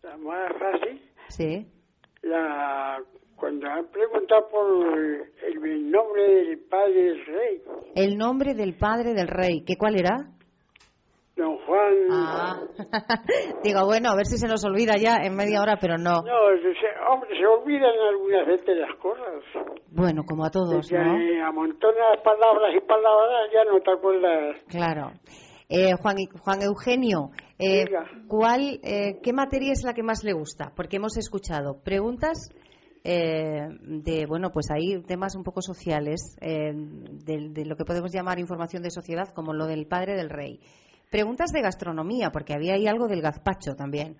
[0.04, 1.66] La más fácil, Sí.
[2.24, 2.98] la
[3.38, 7.62] cuando han preguntado por el, el nombre del padre del rey,
[7.96, 9.64] El nombre del padre del rey.
[9.66, 10.16] ¿Qué cuál era?
[11.42, 11.94] Don Juan.
[12.12, 12.60] Ah.
[13.64, 16.22] Digo, bueno, a ver si se nos olvida ya en media hora, pero no.
[16.22, 19.44] No, se- hombre, se olvidan algunas veces las cosas.
[19.92, 21.18] Bueno, como a todos, Que ¿no?
[21.18, 24.56] eh, amontonas palabras y palabras, ya no te acuerdas.
[24.68, 25.12] Claro.
[25.70, 27.86] Eh, Juan, Juan Eugenio, eh.
[28.28, 30.72] ¿cuál, eh, ¿qué materia es la que más le gusta?
[30.76, 32.50] Porque hemos escuchado preguntas
[33.06, 38.12] eh, de, bueno, pues hay temas un poco sociales, eh, de, de lo que podemos
[38.14, 40.60] llamar información de sociedad, como lo del padre del rey.
[41.12, 44.16] Preguntas de gastronomía, porque había ahí algo del gazpacho también.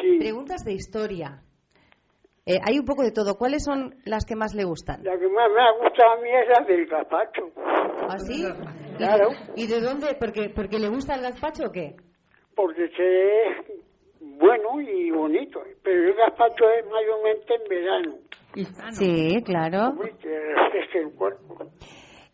[0.00, 1.42] Sí, Preguntas de historia.
[2.46, 3.36] Eh, hay un poco de todo.
[3.36, 5.04] ¿Cuáles son las que más le gustan?
[5.04, 7.42] la que más me ha gustado a mí es la del gazpacho.
[8.08, 8.44] ¿Así?
[9.00, 9.30] Claro.
[9.56, 10.14] ¿Y de dónde?
[10.18, 11.96] ¿Porque, ¿Porque le gusta el gazpacho o qué?
[12.54, 13.80] Porque se es
[14.20, 15.62] bueno y bonito.
[15.82, 18.18] Pero el gazpacho es mayormente en verano.
[18.90, 19.94] Sí, claro.
[19.98, 20.12] Uy,
[20.94, 21.70] el cuerpo.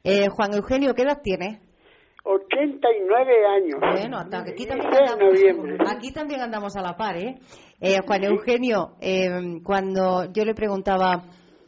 [0.03, 1.61] Eh, Juan Eugenio, ¿qué edad tiene?
[2.27, 3.81] 89 años.
[3.81, 5.77] Bueno, hasta aquí también, andamos, noviembre.
[5.87, 7.37] aquí también andamos a la par, ¿eh?
[7.81, 11.23] Eh, Juan Eugenio, eh, cuando yo le preguntaba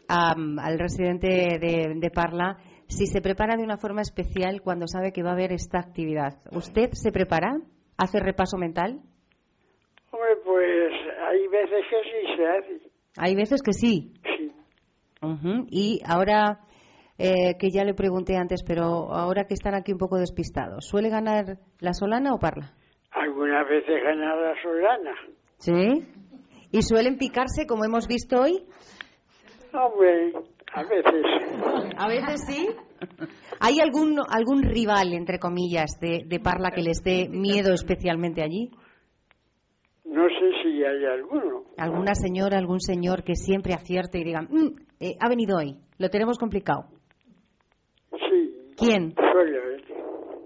[0.09, 5.13] am, al residente de, de Parla si se prepara de una forma especial cuando sabe
[5.13, 7.61] que va a haber esta actividad, ¿usted se prepara?
[7.99, 9.01] ¿Hace repaso mental?
[10.11, 10.93] Hombre, pues
[11.29, 12.91] hay veces que sí se hace.
[13.19, 14.15] Hay veces que sí.
[14.25, 14.53] Sí.
[15.71, 16.61] Y ahora
[17.19, 21.09] eh, que ya le pregunté antes, pero ahora que están aquí un poco despistados, ¿suele
[21.11, 22.73] ganar la Solana o Parla?
[23.11, 25.15] Algunas veces gana la solana.
[25.59, 26.07] Sí.
[26.71, 28.65] ¿Y suelen picarse como hemos visto hoy?
[29.73, 30.33] Hombre,
[30.73, 31.95] a veces.
[31.97, 32.69] A veces sí.
[33.61, 38.71] ¿Hay algún algún rival, entre comillas, de, de Parla que les dé miedo especialmente allí?
[40.05, 41.65] No sé si hay alguno.
[41.77, 46.09] ¿Alguna señora, algún señor que siempre acierte y diga, "Mm, eh, ha venido hoy, lo
[46.11, 46.85] tenemos complicado?
[48.79, 49.15] ¿Quién?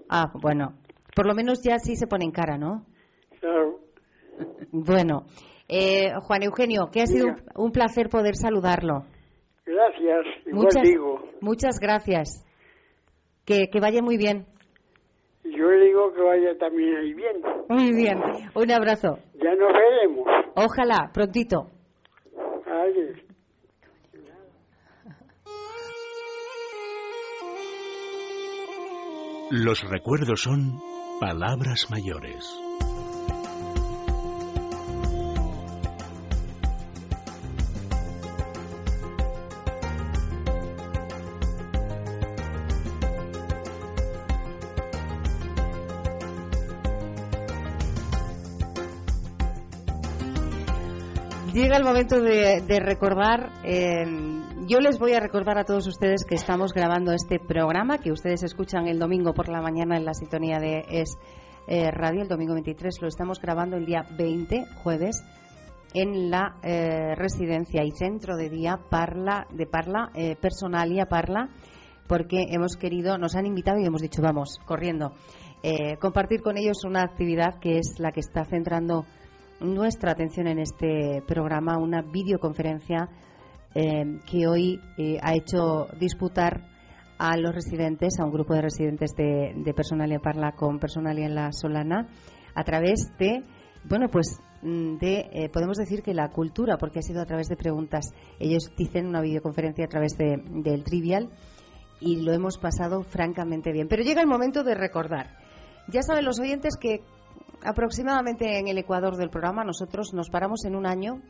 [0.09, 0.73] Ah, bueno,
[1.15, 2.85] por lo menos ya sí se pone en cara, ¿no?
[3.39, 3.79] Claro.
[4.71, 5.25] Bueno,
[5.69, 9.03] eh, Juan Eugenio, que ha sido un placer poder saludarlo.
[9.65, 10.25] Gracias.
[10.47, 11.23] Igual Muchas, digo.
[11.41, 12.43] muchas gracias.
[13.45, 14.47] Que, que vaya muy bien.
[15.43, 17.41] Yo le digo que vaya también ahí bien.
[17.69, 18.17] Muy bien.
[18.55, 19.19] Un abrazo.
[19.35, 20.25] Ya nos veremos.
[20.55, 21.67] Ojalá, prontito.
[22.65, 23.19] Adiós.
[29.55, 30.81] Los recuerdos son
[31.19, 32.43] palabras mayores.
[51.53, 53.51] Llega el momento de, recordar.
[53.63, 54.03] eh,
[54.67, 58.43] yo les voy a recordar a todos ustedes que estamos grabando este programa que ustedes
[58.43, 61.17] escuchan el domingo por la mañana en la sintonía de Es
[61.67, 63.01] eh, Radio, el domingo 23.
[63.01, 65.23] Lo estamos grabando el día 20, jueves,
[65.93, 71.49] en la eh, residencia y centro de día Parla, de Parla, eh, Personalia Parla,
[72.07, 75.13] porque hemos querido, nos han invitado y hemos dicho, vamos, corriendo,
[75.61, 79.05] eh, compartir con ellos una actividad que es la que está centrando
[79.59, 83.09] nuestra atención en este programa, una videoconferencia
[83.75, 86.61] eh, que hoy eh, ha hecho disputar
[87.17, 91.35] a los residentes, a un grupo de residentes de, de Personalia Parla con Personalia en
[91.35, 92.07] la Solana,
[92.55, 93.43] a través de,
[93.87, 97.47] bueno, pues mm, de, eh, podemos decir que la cultura, porque ha sido a través
[97.47, 98.11] de preguntas.
[98.39, 101.29] Ellos dicen una videoconferencia a través de- del Trivial
[101.99, 103.87] y lo hemos pasado francamente bien.
[103.87, 105.37] Pero llega el momento de recordar.
[105.87, 107.01] Ya saben los oyentes que
[107.63, 109.63] aproximadamente en el ecuador del programa.
[109.63, 111.21] Nosotros nos paramos en un año.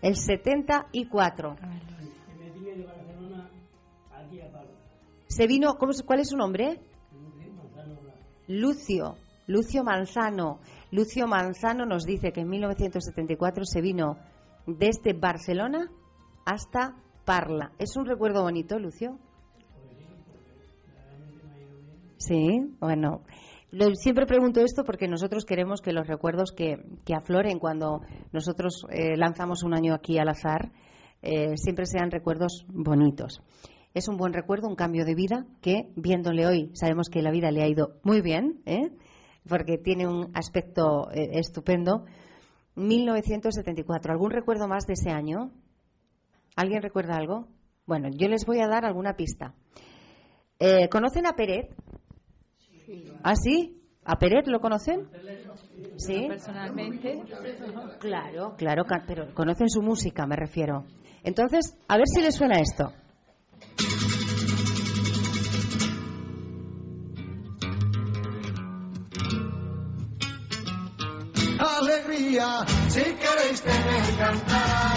[0.00, 1.56] El 74.
[5.26, 6.80] Se vino, ¿cómo, ¿cuál es su nombre?
[8.48, 9.16] Lucio.
[9.46, 10.60] Lucio Manzano.
[10.90, 14.18] Lucio Manzano nos dice que en 1974 se vino
[14.66, 15.90] desde Barcelona
[16.44, 17.72] hasta Parla.
[17.78, 19.18] ¿Es un recuerdo bonito, Lucio?
[22.18, 23.22] Sí, bueno.
[23.94, 26.76] Siempre pregunto esto porque nosotros queremos que los recuerdos que,
[27.14, 30.72] afloren cuando nosotros eh, lanzamos un año aquí al azar
[31.22, 33.40] eh, siempre sean recuerdos bonitos.
[33.94, 37.50] Es un buen recuerdo, un cambio de vida que, viéndole hoy, sabemos que la vida
[37.50, 38.90] le ha ido muy bien, ¿eh?
[39.48, 42.04] porque tiene un aspecto eh, estupendo.
[42.74, 44.12] 1974.
[44.12, 45.50] ¿Algún recuerdo más de ese año?
[46.56, 47.48] ¿Alguien recuerda algo?
[47.86, 49.54] Bueno, yo les voy a dar alguna pista.
[50.90, 51.74] ¿Conocen a Peret?
[53.22, 53.78] ¿Ah, sí?
[54.04, 55.06] ¿A Peret lo conocen?
[55.96, 56.26] Sí.
[56.28, 57.22] Personalmente.
[57.98, 60.84] Claro, claro, pero conocen su música, me refiero.
[61.22, 62.92] Entonces, a ver si les suena esto.
[71.78, 74.92] alegría, si queréis tener cantar,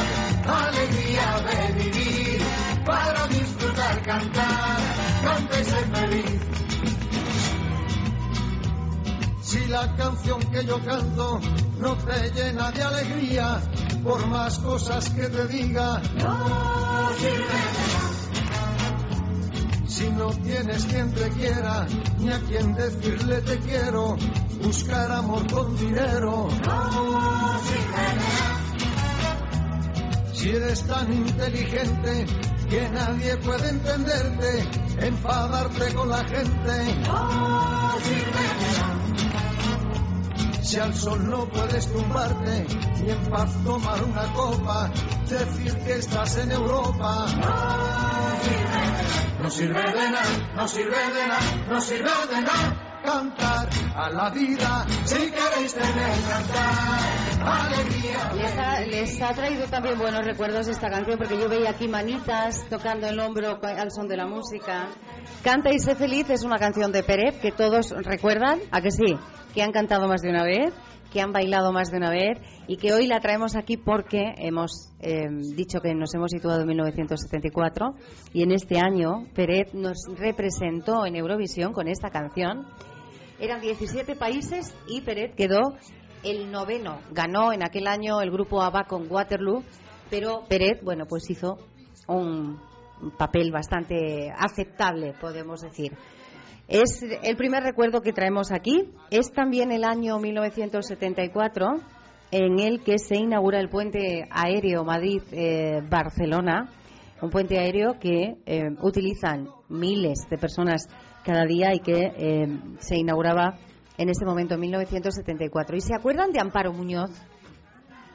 [0.46, 2.42] alegría de vivir,
[2.86, 4.78] para disfrutar cantar,
[5.24, 6.45] cántese feliz.
[9.56, 11.40] Si la canción que yo canto
[11.80, 13.62] no te llena de alegría,
[14.04, 17.96] por más cosas que te diga, no sirve
[19.88, 21.88] si no tienes quien te quiera,
[22.20, 24.18] ni a quien decirle te quiero,
[24.62, 26.50] buscar amor con dinero.
[26.66, 27.62] No
[30.34, 32.26] si eres tan inteligente
[32.70, 34.68] que nadie puede entenderte,
[35.00, 36.96] enfadarte con la gente.
[37.08, 39.05] No
[40.66, 42.66] si al sol no puedes tumbarte,
[43.04, 44.92] ni en paz tomar una copa,
[45.30, 47.28] decir que estás en Europa.
[49.42, 54.30] No sirve de nada, no sirve de nada, no sirve de nada cantar a la
[54.32, 58.34] vida si queréis tener cantar alegría.
[58.34, 62.66] Les ha, les ha, traído también buenos recuerdos esta canción porque yo veía aquí manitas
[62.70, 64.90] tocando el hombro al son de la música.
[65.44, 69.18] Canta y sé feliz es una canción de Pérez que todos recuerdan, ¿a que sí?
[69.54, 70.74] Que han cantado más de una vez
[71.16, 74.92] que han bailado más de una vez y que hoy la traemos aquí porque hemos
[75.00, 77.96] eh, dicho que nos hemos situado en 1974
[78.34, 82.68] y en este año Peret nos representó en Eurovisión con esta canción.
[83.40, 85.76] Eran 17 países y Peret quedó
[86.24, 87.00] el noveno.
[87.12, 89.64] Ganó en aquel año el grupo ABBA con Waterloo,
[90.10, 91.58] pero Peret, bueno, pues hizo
[92.08, 92.60] un
[93.18, 95.92] papel bastante aceptable, podemos decir.
[96.68, 98.92] Es el primer recuerdo que traemos aquí.
[99.12, 101.68] Es también el año 1974
[102.32, 106.70] en el que se inaugura el puente aéreo Madrid-Barcelona,
[107.22, 110.88] un puente aéreo que eh, utilizan miles de personas
[111.26, 112.48] cada día y que eh,
[112.80, 113.58] se inauguraba
[113.98, 115.76] en ese momento, en 1974.
[115.76, 117.10] ¿Y se acuerdan de Amparo Muñoz?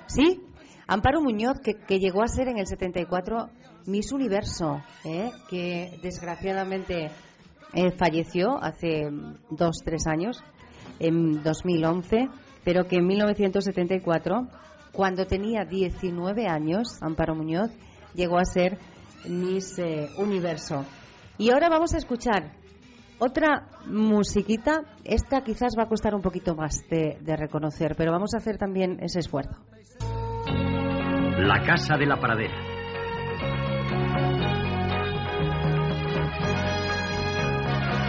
[0.06, 0.40] ¿Sí?
[0.86, 3.48] Amparo Muñoz, que, llegó a ser en el 74
[3.86, 5.30] Miss Universo, ¿eh?
[5.48, 7.10] que desgraciadamente
[7.74, 9.08] eh, falleció hace
[9.50, 10.42] dos, tres años,
[10.98, 12.28] en 2011,
[12.64, 14.48] pero que en 1974,
[14.92, 17.70] cuando tenía 19 años, Amparo Muñoz
[18.14, 18.78] llegó a ser
[19.28, 19.80] Miss
[20.18, 20.84] Universo.
[21.38, 22.59] Y ahora vamos a escuchar
[23.20, 24.82] otra musiquita.
[25.04, 28.58] Esta quizás va a costar un poquito más de, de reconocer, pero vamos a hacer
[28.58, 29.56] también ese esfuerzo.
[31.38, 32.54] La Casa de la Paradera.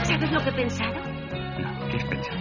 [0.03, 0.93] ¿Sabes lo que he pensado?
[0.93, 2.39] No, ¿qué has pensado?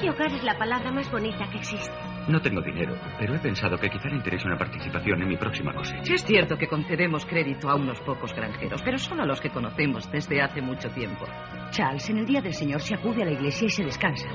[0.00, 2.15] Que hogar es la palabra más bonita que existe.
[2.28, 5.72] No tengo dinero, pero he pensado que quizá le interese una participación en mi próxima
[5.72, 6.12] cosecha.
[6.12, 10.10] Es cierto que concedemos crédito a unos pocos granjeros, pero solo a los que conocemos
[10.10, 11.24] desde hace mucho tiempo.
[11.70, 14.28] Charles, en el día del Señor se acude a la iglesia y se descansa.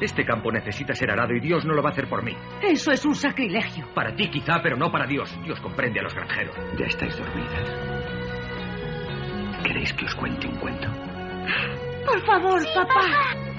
[0.00, 2.34] Este campo necesita ser arado y Dios no lo va a hacer por mí.
[2.62, 3.86] Eso es un sacrilegio.
[3.94, 5.34] Para ti quizá, pero no para Dios.
[5.44, 6.56] Dios comprende a los granjeros.
[6.78, 7.70] Ya estáis dormidas.
[9.64, 10.88] ¿Queréis que os cuente un cuento?
[12.06, 13.53] Por favor, papá.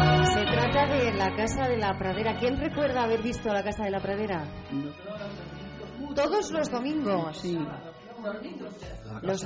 [0.00, 2.36] Musiquita de La Casa de la Pradera.
[2.38, 4.44] ¿Quién recuerda haber visto La Casa de la Pradera?
[6.14, 7.42] Todos los domingos.
[9.22, 9.44] Los-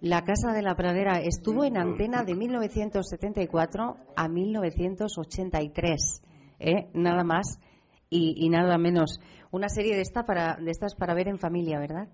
[0.00, 6.22] La Casa de la Pradera estuvo en antena de 1974 a 1983,
[6.58, 6.88] ¿eh?
[6.94, 7.58] nada más
[8.08, 9.20] y, y nada menos.
[9.50, 12.08] Una serie de, esta para, de estas para ver en familia, ¿verdad?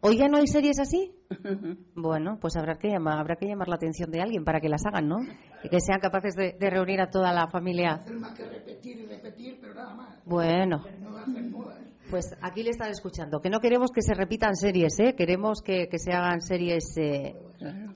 [0.00, 1.12] ¿Hoy ya no hay series así?
[1.94, 4.86] Bueno, pues habrá que, llamar, habrá que llamar la atención de alguien para que las
[4.86, 5.18] hagan, ¿no?
[5.64, 7.94] Y que sean capaces de, de reunir a toda la familia.
[7.94, 10.24] Hacer más que repetir y repetir, pero nada más.
[10.24, 11.78] Bueno, No nuevas.
[12.10, 13.40] pues aquí le están escuchando.
[13.40, 15.14] Que no queremos que se repitan series, ¿eh?
[15.16, 17.34] Queremos que, que se hagan series eh,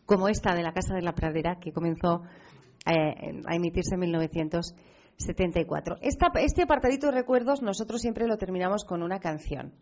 [0.04, 2.22] como esta de La Casa de la Pradera, que comenzó
[2.84, 5.96] eh, a emitirse en 1974.
[6.02, 9.72] Esta, este apartadito de recuerdos nosotros siempre lo terminamos con una canción.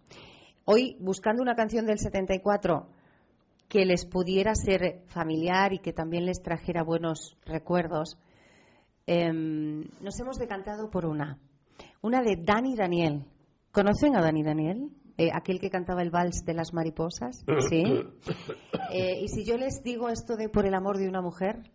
[0.65, 2.89] Hoy, buscando una canción del 74
[3.69, 8.19] que les pudiera ser familiar y que también les trajera buenos recuerdos,
[9.07, 11.39] em, nos hemos decantado por una.
[12.03, 13.25] Una de Dani Daniel.
[13.73, 14.91] ¿Conocen a Dani Daniel?
[15.17, 17.45] Eh, aquel que cantaba el vals de las mariposas.
[17.69, 17.85] Sí.
[18.93, 21.71] Eh, y si yo les digo esto de por el amor de una mujer,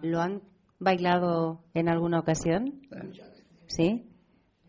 [0.00, 0.40] ¿lo han
[0.78, 2.80] bailado en alguna ocasión?
[3.66, 4.08] Sí.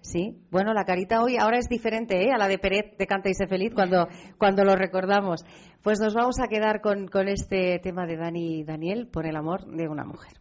[0.01, 0.37] Sí.
[0.51, 2.31] Bueno, la carita hoy ahora es diferente ¿eh?
[2.31, 5.43] a la de Peret de Canta y sé feliz cuando, cuando lo recordamos.
[5.83, 9.65] Pues nos vamos a quedar con, con este tema de Dani Daniel por el amor
[9.65, 10.33] de una mujer.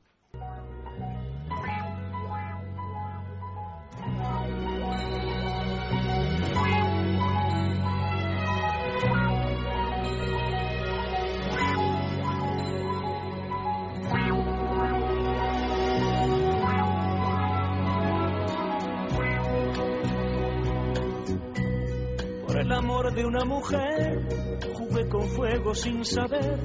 [22.67, 24.27] El amor de una mujer
[24.75, 26.59] jugué con fuego sin saber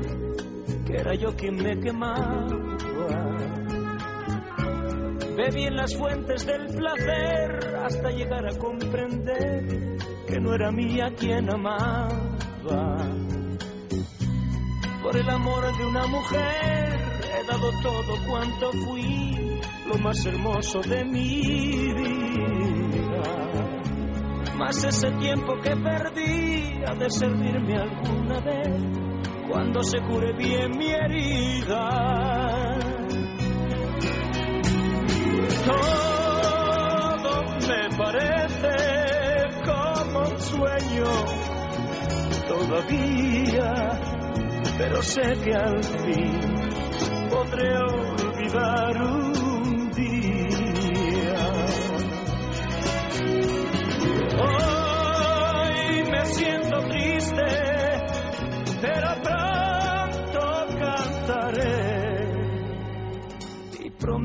[0.84, 2.48] que era yo quien me quemaba.
[5.38, 9.98] Bebí en las fuentes del placer hasta llegar a comprender
[10.28, 12.08] que no era mía quien amaba.
[15.04, 17.00] Por el amor de una mujer
[17.38, 22.91] he dado todo cuanto fui, lo más hermoso de mi vida.
[24.62, 28.80] Más ese tiempo que perdí ha de servirme alguna vez
[29.50, 31.90] cuando se cure bien mi herida.
[35.66, 38.70] Todo me parece
[39.66, 41.10] como un sueño
[42.48, 43.74] todavía,
[44.78, 46.40] pero sé que al fin
[47.32, 49.41] podré olvidar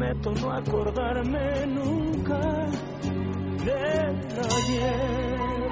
[0.07, 2.39] prometo no acordarme nunca
[3.65, 4.17] del
[4.57, 5.67] ayer.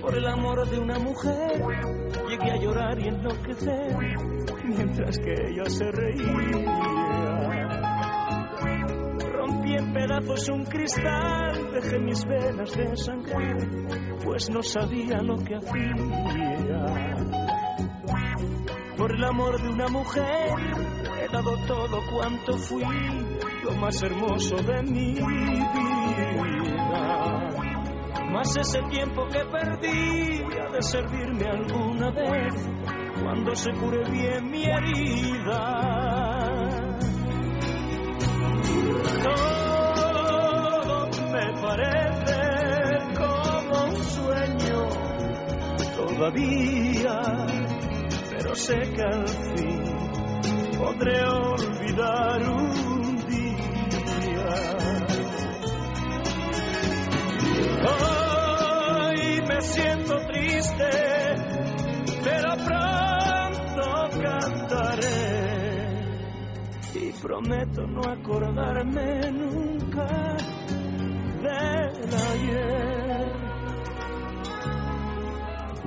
[0.00, 1.62] Por el amor de una mujer
[2.28, 3.96] llegué a llorar y enloquecer
[4.64, 6.76] mientras que ella se reía.
[9.32, 13.54] Rompí en pedazos un cristal, dejé mis venas de sangre,
[14.24, 17.15] pues no sabía lo que hacía.
[18.96, 20.24] Por el amor de una mujer
[21.20, 22.82] he dado todo cuanto fui,
[23.62, 26.46] lo más hermoso de mi vida.
[28.32, 32.54] Más ese tiempo que perdí ha de servirme alguna vez
[33.22, 35.60] cuando se cure bien mi herida.
[39.22, 42.40] Todo me parece
[43.16, 44.88] como un sueño
[45.96, 47.20] todavía,
[48.36, 49.82] pero sé que al fin
[50.76, 54.46] podré olvidar un día.
[57.88, 60.90] Hoy me siento triste,
[62.24, 65.36] pero pronto cantaré
[66.94, 70.36] y prometo no acordarme nunca
[71.42, 73.45] del ayer.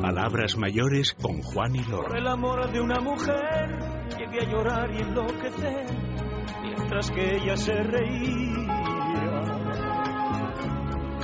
[0.02, 2.16] Palabras mayores con Juan y Por Loro.
[2.16, 5.86] el amor de una mujer llegué a llorar y enloquecer
[6.62, 8.70] mientras que ella se reía.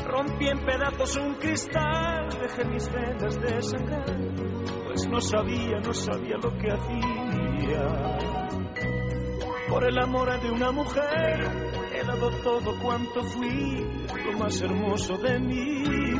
[0.05, 4.05] Rompí en pedazos un cristal, dejé mis venas de sangrar,
[4.85, 8.17] pues no sabía, no sabía lo que hacía.
[9.69, 11.41] Por el amor de una mujer
[11.93, 13.83] he dado todo cuanto fui,
[14.25, 16.14] lo más hermoso de vida.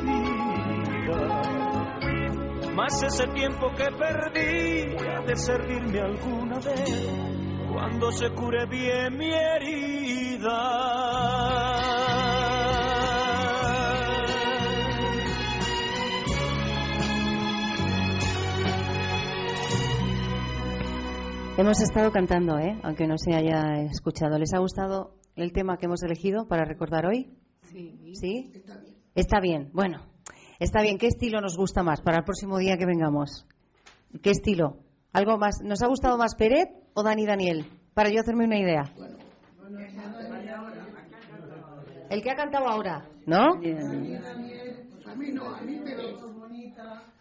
[2.76, 7.10] Más ese tiempo que perdí ha de servirme alguna vez
[7.72, 10.96] cuando se cure bien mi herida.
[21.58, 22.78] Hemos estado cantando, ¿eh?
[22.84, 24.38] aunque no se haya escuchado.
[24.38, 27.32] ¿Les ha gustado el tema que hemos elegido para recordar hoy?
[27.72, 28.14] Sí.
[28.14, 28.52] ¿Sí?
[29.16, 29.70] Está bien.
[29.72, 30.15] Bueno,
[30.60, 30.98] está bien.
[30.98, 33.46] ¿Qué estilo nos gusta más para el próximo día que vengamos?
[34.22, 34.78] ¿Qué estilo?
[35.14, 35.62] ¿Algo más?
[35.64, 37.66] ¿Nos ha gustado más Peret o Dani Daniel?
[37.94, 38.84] Para yo hacerme una idea.
[42.10, 43.54] El que ha cantado ahora, ¿no?
[43.54, 43.56] A
[45.16, 46.26] mí no, a mí pero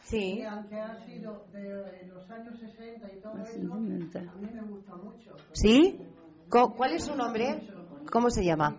[0.03, 0.37] Sí.
[0.37, 4.95] que aunque ha sido de los años 60 y todo eso, a mí me gusta
[4.97, 5.37] mucho.
[5.53, 5.99] ¿Sí?
[6.51, 7.67] ¿Cuál es su nombre?
[8.13, 8.77] ¿Cómo se llama?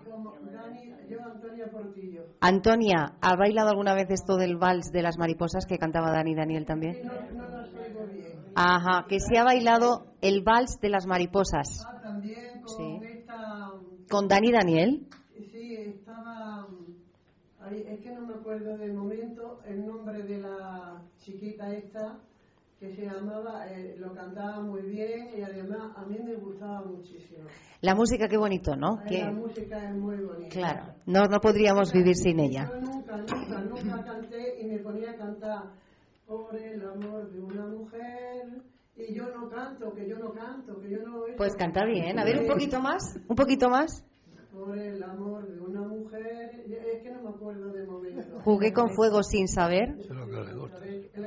[1.07, 2.23] Yo Antonia Portillo.
[2.41, 6.65] Antonia, ¿ha bailado alguna vez esto del vals de las mariposas que cantaba Dani Daniel
[6.65, 6.97] también?
[7.03, 8.51] No, no las oigo bien.
[8.55, 11.67] Ajá, que se ha bailado el vals de las mariposas.
[11.85, 12.99] Ah, también con Sí.
[13.03, 13.75] esta...
[14.09, 15.07] ¿Con Dani Daniel?
[15.51, 16.67] Sí, estaba...
[17.59, 22.19] ahí, es que no me acuerdo de momento el nombre de la chiquita esta
[22.80, 27.45] que se llamaba, eh, lo cantaba muy bien y además a mí me gustaba muchísimo.
[27.82, 29.03] La música, qué bonito, ¿no?
[29.07, 30.49] Eh, Que- La música es muy bonita.
[30.49, 32.71] Claro, no, no podríamos vivir sin ella.
[32.73, 35.63] Yo nunca, nunca, nunca canté y me ponía a cantar
[36.28, 38.63] por el amor de una mujer.
[38.97, 41.36] Y yo no canto, que yo no canto, que yo no...
[41.36, 42.17] Pues canta bien.
[42.19, 43.19] A ver, un poquito más.
[43.28, 44.03] Un poquito más.
[44.59, 46.51] Por el amor de una mujer.
[46.95, 48.39] Es que no me acuerdo de momento.
[48.43, 49.95] Jugué con fuego sin saber.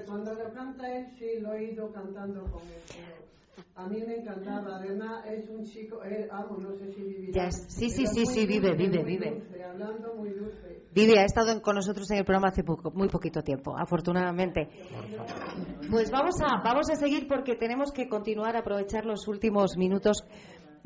[0.06, 2.82] Cuando lo canta él, sí, lo he ido cantando con él.
[2.88, 4.76] pero A mí me encantaba.
[4.76, 7.50] Además, es un chico, él, vamos, no sé si vivirá.
[7.50, 9.30] Sí, sí, sí, sí, vive, vive, vive.
[9.30, 10.68] dulce, hablando muy dulce.
[10.92, 14.68] Vivi ha estado con nosotros en el programa hace poco, muy poquito tiempo, afortunadamente.
[15.90, 20.24] Pues vamos a, vamos a seguir porque tenemos que continuar a aprovechar los últimos minutos.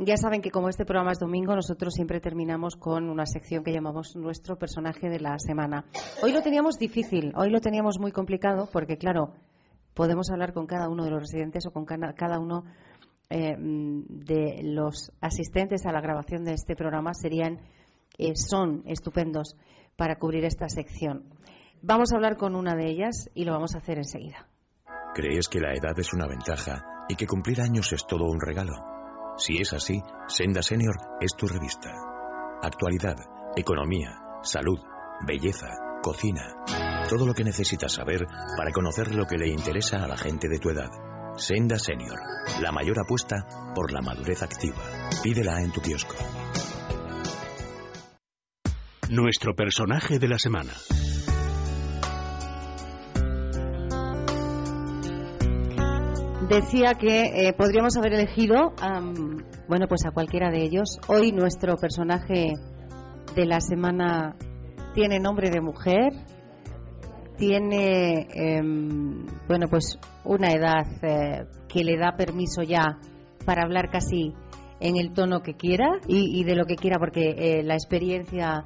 [0.04, 3.72] Ya saben que como este programa es domingo, nosotros siempre terminamos con una sección que
[3.72, 5.84] llamamos nuestro personaje de la semana.
[6.24, 9.32] Hoy lo teníamos difícil, hoy lo teníamos muy complicado porque, claro,
[9.94, 12.64] podemos hablar con cada uno de los residentes o con cada uno
[13.30, 17.14] eh, de los asistentes a la grabación de este programa.
[17.14, 17.60] Serían,
[18.18, 19.56] eh, son estupendos
[19.96, 21.26] para cubrir esta sección.
[21.80, 24.48] Vamos a hablar con una de ellas y lo vamos a hacer enseguida.
[25.14, 29.01] ¿Crees que la edad es una ventaja y que cumplir años es todo un regalo?
[29.36, 31.90] Si es así, Senda Senior es tu revista.
[32.62, 33.16] Actualidad,
[33.56, 34.78] economía, salud,
[35.26, 35.68] belleza,
[36.02, 36.54] cocina.
[37.08, 38.26] Todo lo que necesitas saber
[38.56, 40.90] para conocer lo que le interesa a la gente de tu edad.
[41.36, 42.18] Senda Senior,
[42.60, 44.82] la mayor apuesta por la madurez activa.
[45.22, 46.14] Pídela en tu kiosco.
[49.08, 50.72] Nuestro personaje de la semana.
[56.52, 59.38] Decía que eh, podríamos haber elegido, am,
[59.68, 61.00] bueno, pues a cualquiera de ellos.
[61.08, 62.52] Hoy nuestro personaje
[63.34, 64.36] de la semana
[64.94, 66.12] tiene nombre de mujer,
[67.38, 72.98] tiene, em, bueno, pues una edad eh, que le da permiso ya
[73.46, 74.34] para hablar casi
[74.78, 78.64] en el tono que quiera y, y de lo que quiera, porque eh, la experiencia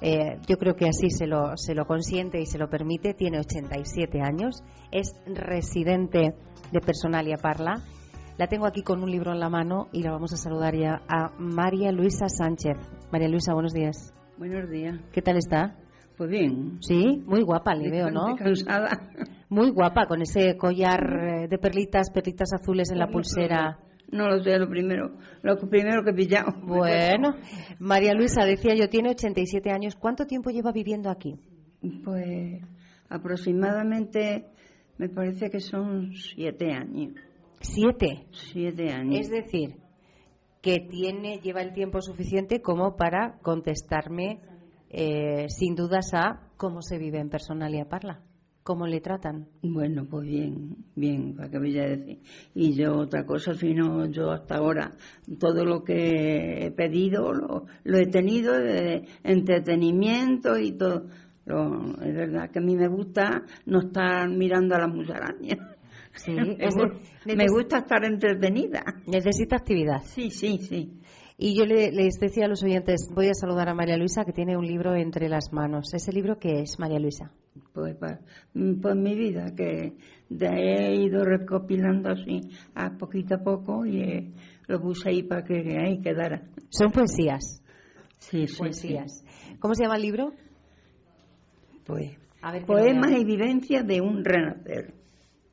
[0.00, 3.14] eh, yo creo que así se lo, se lo consiente y se lo permite.
[3.14, 6.34] Tiene 87 años, es residente
[6.72, 7.82] de Personalia Parla.
[8.36, 11.02] La tengo aquí con un libro en la mano y la vamos a saludar ya
[11.08, 12.76] a María Luisa Sánchez.
[13.10, 14.14] María Luisa, buenos días.
[14.36, 15.00] Buenos días.
[15.12, 15.76] ¿Qué tal está?
[16.16, 16.78] Pues bien.
[16.80, 18.36] Sí, muy guapa le veo, ¿no?
[18.36, 19.10] Cansada.
[19.48, 23.78] Muy guapa, con ese collar eh, de perlitas, perlitas azules en la pulsera.
[24.10, 26.52] No lo sé, lo primero, lo que- primero que he pillado.
[26.62, 27.34] Bueno,
[27.78, 29.94] María Luisa, decía yo, tiene 87 años.
[29.96, 31.34] ¿Cuánto tiempo lleva viviendo aquí?
[32.04, 32.62] Pues
[33.08, 34.46] aproximadamente
[34.98, 37.14] me parece que son siete años.
[37.60, 38.26] ¿Siete?
[38.52, 39.20] Siete años.
[39.20, 39.76] Es decir,
[40.62, 44.40] que tiene, lleva el tiempo suficiente como para contestarme
[44.90, 48.22] eh, sin dudas a cómo se vive en Personalia Parla,
[48.68, 49.46] cómo le tratan.
[49.62, 52.18] Bueno, pues bien, bien, para que voy a decir.
[52.54, 54.90] Y yo otra cosa, si no, yo hasta ahora
[55.40, 61.06] todo lo que he pedido lo, lo he tenido de entretenimiento y todo.
[61.46, 65.58] Lo- es verdad que a mí me gusta no estar mirando a las musarañas.
[66.14, 68.82] Sí, me, es gu- de- me gusta estar entretenida.
[69.06, 70.02] Necesita actividad.
[70.04, 71.00] Sí, sí, sí.
[71.40, 74.32] Y yo le- les decía a los oyentes, voy a saludar a María Luisa, que
[74.32, 75.94] tiene un libro entre las manos.
[75.94, 77.30] ¿Ese libro qué es, María Luisa?
[77.72, 78.18] Pues, pa-
[78.52, 79.92] pues mi vida, que
[80.30, 82.40] he ido recopilando así
[82.74, 84.32] a poquito a poco y eh,
[84.66, 86.42] lo puse ahí para que ahí quedara.
[86.70, 87.62] Son poesías.
[88.18, 89.24] Sí, sí, Poesías.
[89.60, 90.32] ¿Cómo se llama el libro?
[91.86, 94.92] Pues, A ver, poemas y vivencias de un renacer.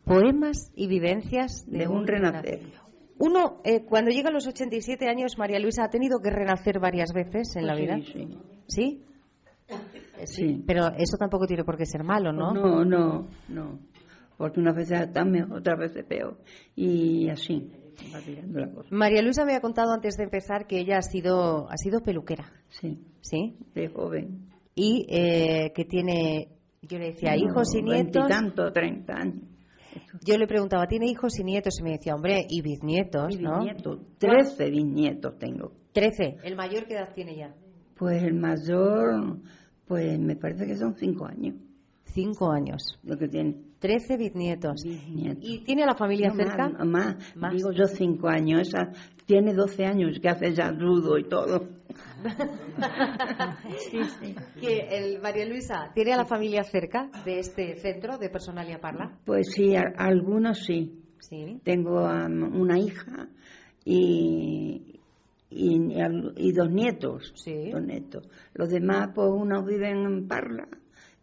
[0.04, 2.62] Poemas y vivencias de, un renacer.
[3.18, 7.14] Uno, eh, cuando llega a los 87 años, María Luisa ha tenido que renacer varias
[7.14, 7.98] veces en la Pues vida.
[7.98, 8.38] sí, sí.
[8.68, 9.06] ¿Sí?
[10.18, 10.64] Eh, sí.
[10.68, 12.54] Pero eso tampoco tiene por qué ser malo, ¿no?
[12.54, 13.80] No, no, no.
[14.38, 16.38] Porque unas veces está mejor, otras veces peor.
[16.76, 17.72] Y así,
[18.14, 18.90] va tirando la cosa.
[18.92, 22.52] María Luisa me ha contado antes de empezar que ella ha sido, ha sido peluquera.
[22.70, 23.00] Sí.
[23.22, 23.56] ¿Sí?
[23.74, 24.50] De joven.
[24.76, 26.50] Y eh, que tiene,
[26.82, 28.28] yo le decía, hijos y nietos.
[28.28, 29.44] Veintitantos, treinta años.
[30.26, 31.80] Yo le preguntaba, ¿tiene hijos y nietos?
[31.80, 33.60] Y me decía, hombre, y bisnietos, Y ¿no?
[34.18, 35.72] trece bisnietos tengo.
[35.94, 36.38] Trece.
[36.44, 37.54] ¿El mayor qué edad tiene ya?
[37.98, 39.38] Pues el mayor,
[39.88, 41.56] pues me parece que son cinco años.
[42.06, 42.82] Cinco años.
[43.04, 43.56] Lo que tiene.
[43.80, 44.82] Trece bisnietos.
[44.84, 45.44] Bisnietos.
[45.44, 46.70] ¿Y tiene a la familia No, cerca?
[46.70, 47.54] Más, más, Más.
[47.54, 48.68] digo yo cinco años.
[48.70, 48.92] Esa
[49.26, 51.68] tiene doce años que hace ya rudo y todo.
[53.90, 54.36] Sí, sí.
[54.60, 59.18] Que el, María Luisa, ¿tiene a la familia cerca de este centro de Personalia Parla?
[59.26, 61.02] Pues sí, a- algunos sí.
[61.20, 61.60] Sí.
[61.64, 63.28] Tengo um, una hija
[63.84, 65.00] y,
[65.50, 65.94] y,
[66.38, 67.34] y dos nietos.
[67.72, 68.28] Dos nietos.
[68.54, 70.68] Los demás, pues unos viven en Parla.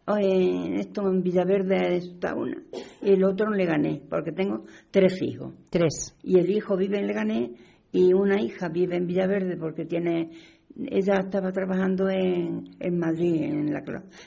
[0.05, 2.61] o en esto en Villaverde está una.
[3.01, 5.53] Y el otro en Leganés, porque tengo tres hijos.
[5.69, 6.17] Tres.
[6.23, 7.51] Y el hijo vive en Leganés
[7.93, 10.31] y una hija vive en Villaverde porque tiene
[10.75, 13.83] ella estaba trabajando en, en Madrid, en la,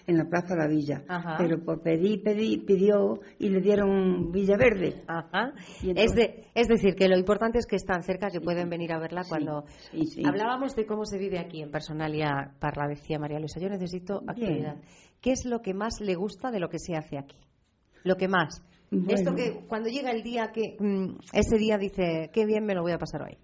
[0.07, 1.37] en la Plaza de la Villa, Ajá.
[1.39, 5.03] pero por pedir, pedí, pidió y le dieron Villaverde.
[5.07, 5.53] Ajá.
[5.83, 8.99] Es, de, es decir, que lo importante es que están cerca, que pueden venir a
[8.99, 9.65] verla cuando...
[9.91, 10.23] sí, sí.
[10.25, 13.61] Hablábamos de cómo se vive aquí en Personalia Parla, decía María Luisa.
[13.61, 14.77] Yo necesito actividad.
[15.21, 17.37] ¿Qué es lo que más le gusta de lo que se hace aquí?
[18.05, 18.63] Lo que más.
[18.91, 19.09] Bueno.
[19.09, 22.83] Esto que cuando llega el día que mm, ese día dice, qué bien me lo
[22.83, 23.37] voy a pasar hoy.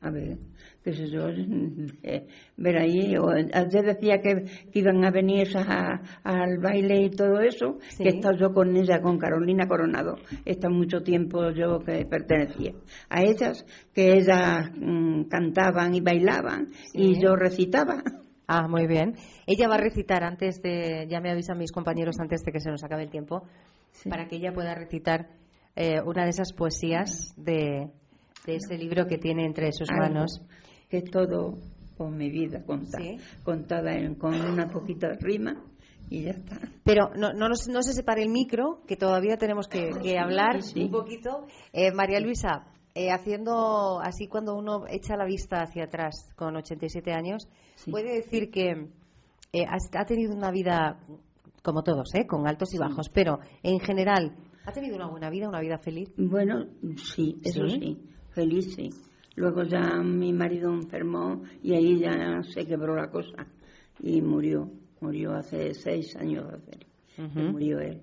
[0.00, 0.38] A ver,
[0.84, 1.26] qué sé yo,
[2.56, 7.10] ver ahí, o, ayer decía que, que iban a venir esas a- al baile y
[7.10, 8.04] todo eso, Sí.
[8.04, 12.04] que he estado yo con ella, con Carolina Coronado, he estado mucho tiempo yo que
[12.06, 12.72] pertenecía
[13.08, 18.02] a ellas, que ellas mm, cantaban y bailaban y yo recitaba.
[18.46, 19.14] Ah, muy bien.
[19.46, 22.70] Ella va a recitar antes de, ya me avisan mis compañeros antes de que se
[22.70, 23.42] nos acabe el tiempo,
[24.08, 25.26] para que ella pueda recitar
[25.76, 27.90] eh, una de esas poesías de,
[28.46, 30.40] de ese libro que tiene entre sus Algo, manos.
[30.88, 31.54] Que es todo
[31.96, 33.04] con mi vida contada,
[33.42, 35.62] contada en- con una poquita rima
[36.08, 36.58] y ya está.
[36.84, 40.90] Pero no, no, no se separe el micro, que todavía tenemos que, que hablar un
[40.90, 41.46] poquito.
[41.72, 47.12] Eh, María Luisa, eh, haciendo así cuando uno echa la vista hacia atrás con 87
[47.12, 47.48] años,
[47.90, 48.70] puede decir que
[49.52, 51.00] eh, has- ha tenido una vida,
[51.62, 52.26] como todos, ¿eh?
[52.26, 56.08] con altos y bajos, pero en general, ¿ha tenido una buena vida, una vida feliz?
[56.16, 56.66] Bueno,
[56.96, 57.98] sí, eso ¿Sí?
[58.34, 58.90] Sí.
[59.36, 63.46] Luego ya mi marido enfermó y ahí ya se quebró la cosa
[64.00, 64.70] y murió.
[65.00, 66.44] Murió hace seis años,
[67.16, 68.00] murió él.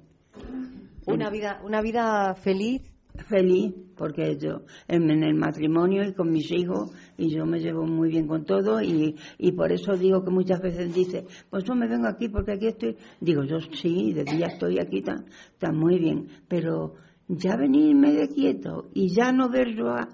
[1.08, 2.82] Una vida, una vida feliz.
[3.30, 7.86] Feliz, porque yo en, en el matrimonio y con mis hijos, y yo me llevo
[7.86, 11.76] muy bien con todo, y, y por eso digo que muchas veces dice, pues yo
[11.76, 12.98] me vengo aquí porque aquí estoy.
[13.22, 15.24] Digo, yo sí, de día estoy aquí, está,
[15.54, 16.96] está muy bien, pero
[17.28, 18.90] ya venirme de quieto.
[18.94, 20.10] Y ya no ver yo a,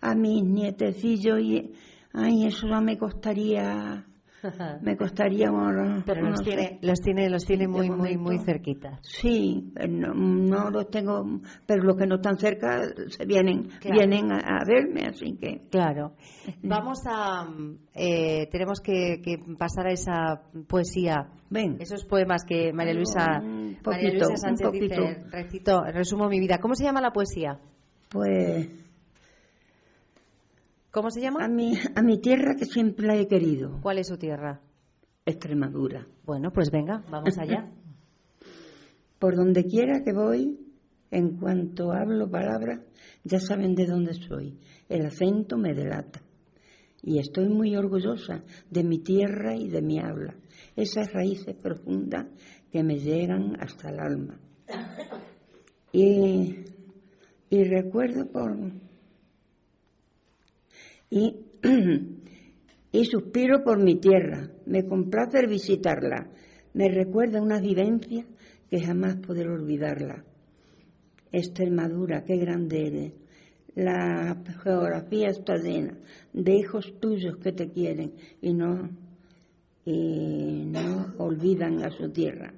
[0.00, 1.72] a mis nietecillos, y,
[2.12, 4.06] ay, eso ya me costaría,
[4.82, 5.50] me costaría.
[5.50, 8.20] bueno, Pero los tiene, los tiene, los tiene muy, muy, momento.
[8.22, 8.98] muy cerquita.
[9.02, 11.24] Sí, no, no los tengo,
[11.66, 13.96] pero los que no están cerca se vienen, Claro.
[13.96, 15.62] vienen a, a verme, así que.
[15.70, 16.12] Claro.
[16.62, 17.46] Vamos a.
[17.94, 21.28] eh, tenemos que, que pasar a esa poesía.
[21.48, 21.76] Ven.
[21.80, 25.28] Esos poemas que María Luisa, Un María poquito, Luisa un Sánchez dice, poquito.
[25.30, 26.58] recito, resumo mi vida.
[26.58, 27.58] ¿Cómo se llama la poesía?
[28.10, 28.68] Pues
[30.96, 31.44] ¿Cómo se llama?
[31.44, 34.62] a mi, a mi tierra que siempre la he querido, ¿Cuál es su tierra?
[35.26, 36.06] Extremadura.
[36.24, 37.70] Bueno, pues venga, vamos allá.
[39.18, 40.58] Por donde quiera que voy,
[41.10, 42.80] en cuanto hablo palabras,
[43.24, 44.58] ya saben de dónde soy.
[44.88, 46.22] El acento me delata.
[47.02, 50.34] Y estoy muy orgullosa de mi tierra y de mi habla.
[50.76, 52.24] Esas raíces profundas
[52.72, 54.40] que me llegan hasta el alma.
[55.92, 56.64] Y,
[57.50, 58.85] y recuerdo por...
[61.10, 61.36] Y,
[62.92, 64.50] y suspiro por mi tierra.
[64.66, 66.28] Me complace visitarla.
[66.74, 68.26] Me recuerda una vivencia
[68.70, 70.24] que jamás podré olvidarla.
[71.32, 73.12] Extremadura, qué grande eres.
[73.74, 75.98] La geografía está llena
[76.32, 78.88] de hijos tuyos que te quieren y no,
[79.84, 82.54] y no olvidan a su tierra.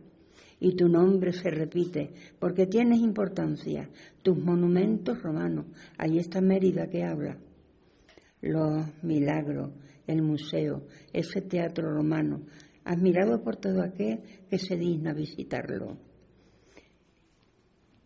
[0.61, 3.89] Y tu nombre se repite porque tienes importancia.
[4.23, 7.37] Tus monumentos romanos, ahí está Mérida que habla.
[8.41, 9.73] Los milagros,
[10.07, 12.43] el museo, ese teatro romano,
[12.85, 15.99] admirado por todo aquel que se digna visitarlo.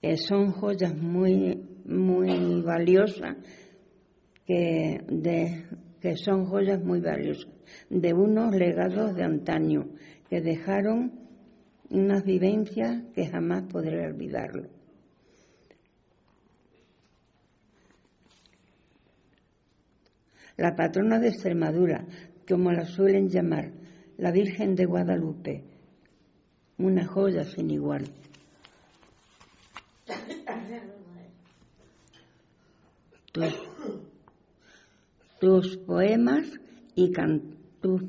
[0.03, 3.37] eh, son joyas muy, muy valiosas,
[4.45, 5.65] que, de,
[6.01, 7.49] que son joyas muy valiosas,
[7.89, 9.91] de unos legados de antaño,
[10.29, 11.13] que dejaron
[11.91, 14.69] unas vivencias que jamás podré olvidarlo.
[20.57, 22.07] La patrona de Extremadura,
[22.49, 23.73] como la suelen llamar,
[24.19, 25.65] la Virgen de Guadalupe,
[26.79, 28.05] una joya sin igual.
[33.33, 33.55] Tus,
[35.41, 36.47] tus poemas
[36.95, 38.03] y can, tus,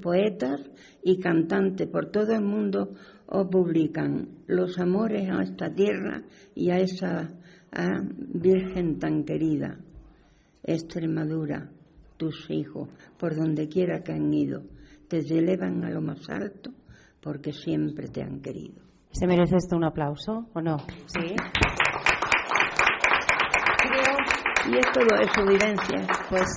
[0.00, 0.60] poetas
[1.02, 2.94] y cantantes por todo el mundo
[3.26, 6.22] os publican los amores a esta tierra
[6.54, 7.30] y a esa
[8.34, 9.78] Virgen tan querida.
[10.64, 11.70] Extremadura,
[12.16, 12.88] tus hijos,
[13.18, 14.62] por donde quiera que han ido,
[15.08, 16.70] te elevan a lo más alto
[17.20, 18.82] porque siempre te han querido.
[19.10, 20.78] ¿Se merece esto un aplauso o no?
[21.06, 21.34] Sí.
[24.70, 26.06] Y es todo eso, vivencias.
[26.30, 26.48] Pues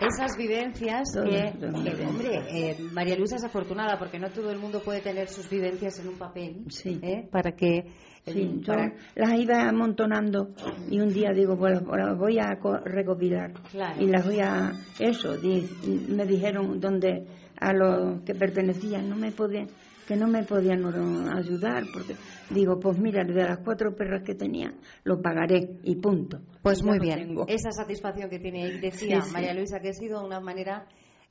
[0.00, 4.82] esas vivencias que, que, hombre, eh, María Luisa es afortunada porque no todo el mundo
[4.82, 6.64] puede tener sus vivencias en un papel
[7.02, 7.28] ¿eh?
[7.30, 7.86] para que eh,
[8.26, 8.74] Sí, yo
[9.14, 10.48] las iba amontonando
[10.90, 13.52] y un día digo, bueno, las voy a co- recopilar
[13.98, 15.68] y las voy a, eso, di-
[16.08, 17.24] me dijeron donde
[17.58, 19.68] a los que pertenecían no me podían,
[20.10, 20.84] que no me podían
[21.32, 22.16] ayudar porque
[22.52, 26.40] digo, pues mira, de las cuatro perras que tenía lo pagaré y punto.
[26.62, 27.28] Pues Y muy bien.
[27.28, 27.44] tengo.
[27.46, 29.32] Esa satisfacción que tiene ahí, decía Sí, sí.
[29.32, 30.88] María Luisa, que ha sido una manera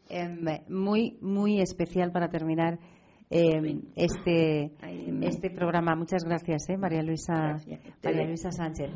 [0.08, 2.80] em, muy, muy especial para terminar
[3.30, 4.72] em, este,
[5.22, 5.96] este programa.
[5.96, 7.58] Muchas gracias, ¿eh, María Luisa,
[8.04, 8.90] María Luisa Sánchez.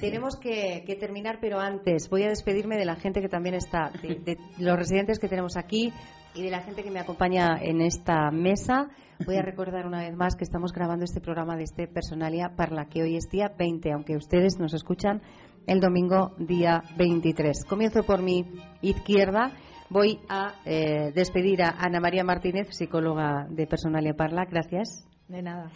[0.00, 3.90] Tenemos que, que terminar, pero antes voy a despedirme de la gente que también está,
[4.02, 5.92] de, de los residentes que tenemos aquí
[6.34, 8.88] y de la gente que me acompaña en esta mesa.
[9.24, 12.86] Voy a recordar una vez más que estamos grabando este programa de este Personalia Parla,
[12.86, 15.22] que hoy es día 20, aunque ustedes nos escuchan
[15.66, 17.64] el domingo día 23.
[17.68, 18.44] Comienzo por mi
[18.82, 19.52] izquierda.
[19.90, 24.44] Voy a eh, despedir a Ana María Martínez, psicóloga de Personalia Parla.
[24.50, 25.06] Gracias.
[25.28, 25.70] De nada.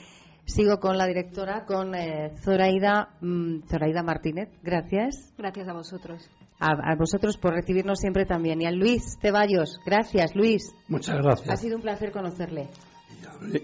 [0.44, 4.48] Sigo con la directora, con eh, Zoraida, mm, Zoraida Martínez.
[4.62, 5.34] Gracias.
[5.36, 6.28] Gracias a vosotros.
[6.58, 8.60] A, a vosotros por recibirnos siempre también.
[8.62, 9.78] Y a Luis Ceballos.
[9.84, 10.74] Gracias, Luis.
[10.88, 11.50] Muchas gracias.
[11.50, 12.68] Ha sido un placer conocerle.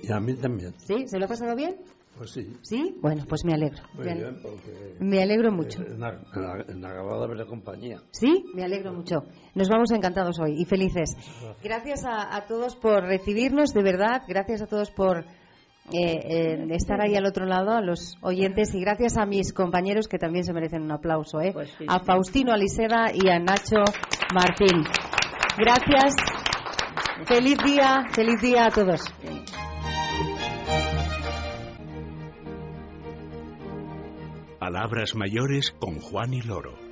[0.02, 0.74] Y a mí también.
[0.78, 1.06] ¿Sí?
[1.06, 1.76] ¿Se lo ha pasado bien?
[2.16, 2.56] Pues sí.
[2.62, 2.96] ¿Sí?
[3.02, 3.82] Bueno, pues me alegro.
[3.94, 4.96] Muy Me bien, porque...
[5.00, 5.82] Me alegro mucho.
[5.82, 8.00] En, la- en la- en agradable compañía.
[8.12, 8.44] ¿Sí?
[8.54, 9.24] Me alegro mucho.
[9.54, 11.16] Nos vamos encantados hoy y felices.
[11.62, 14.22] Gracias a, a todos por recibirnos, de verdad.
[14.28, 15.24] Gracias a todos por eh,
[15.92, 18.72] eh, estar ahí al otro lado, a los oyentes.
[18.74, 21.40] Y gracias a mis compañeros que también se merecen un aplauso.
[21.40, 21.52] ¿eh?
[21.88, 23.82] a Faustino Aliseda y a Nacho
[24.32, 24.84] Martín.
[25.58, 26.14] Gracias.
[27.26, 29.00] Feliz día, feliz día a todos.
[34.64, 36.83] Palabras mayores con Juan y Loro.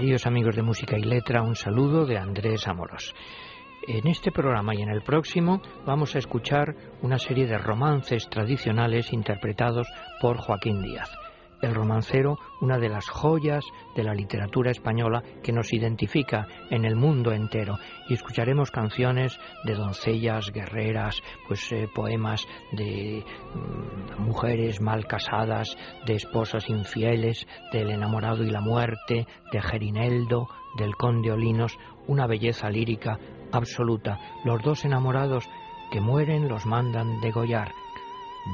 [0.00, 3.14] Queridos amigos de Música y Letra, un saludo de Andrés Amoros.
[3.86, 9.12] En este programa y en el próximo vamos a escuchar una serie de romances tradicionales
[9.12, 9.86] interpretados
[10.18, 11.19] por Joaquín Díaz
[11.62, 16.96] el romancero una de las joyas de la literatura española que nos identifica en el
[16.96, 25.06] mundo entero y escucharemos canciones de doncellas, guerreras, pues eh, poemas de mm, mujeres mal
[25.06, 32.26] casadas, de esposas infieles, del enamorado y la muerte, de Gerineldo, del conde Olinos, una
[32.26, 33.18] belleza lírica
[33.52, 34.18] absoluta.
[34.44, 35.48] Los dos enamorados
[35.90, 37.72] que mueren los mandan degollar.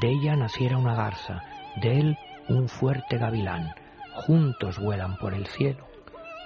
[0.00, 1.42] De ella naciera una garza,
[1.80, 2.18] de él
[2.49, 3.74] un fuerte gavilán.
[4.12, 5.86] Juntos vuelan por el cielo,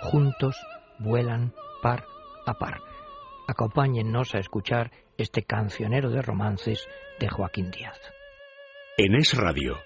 [0.02, 0.56] juntos
[0.98, 2.04] vuelan par
[2.46, 2.80] a par.
[3.46, 6.86] Acompáñennos a escuchar este cancionero de romances
[7.18, 7.98] de Joaquín Díaz.
[8.96, 9.78] En Es Radio,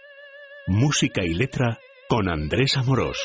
[0.66, 3.18] música y letra con Andrés Amorós.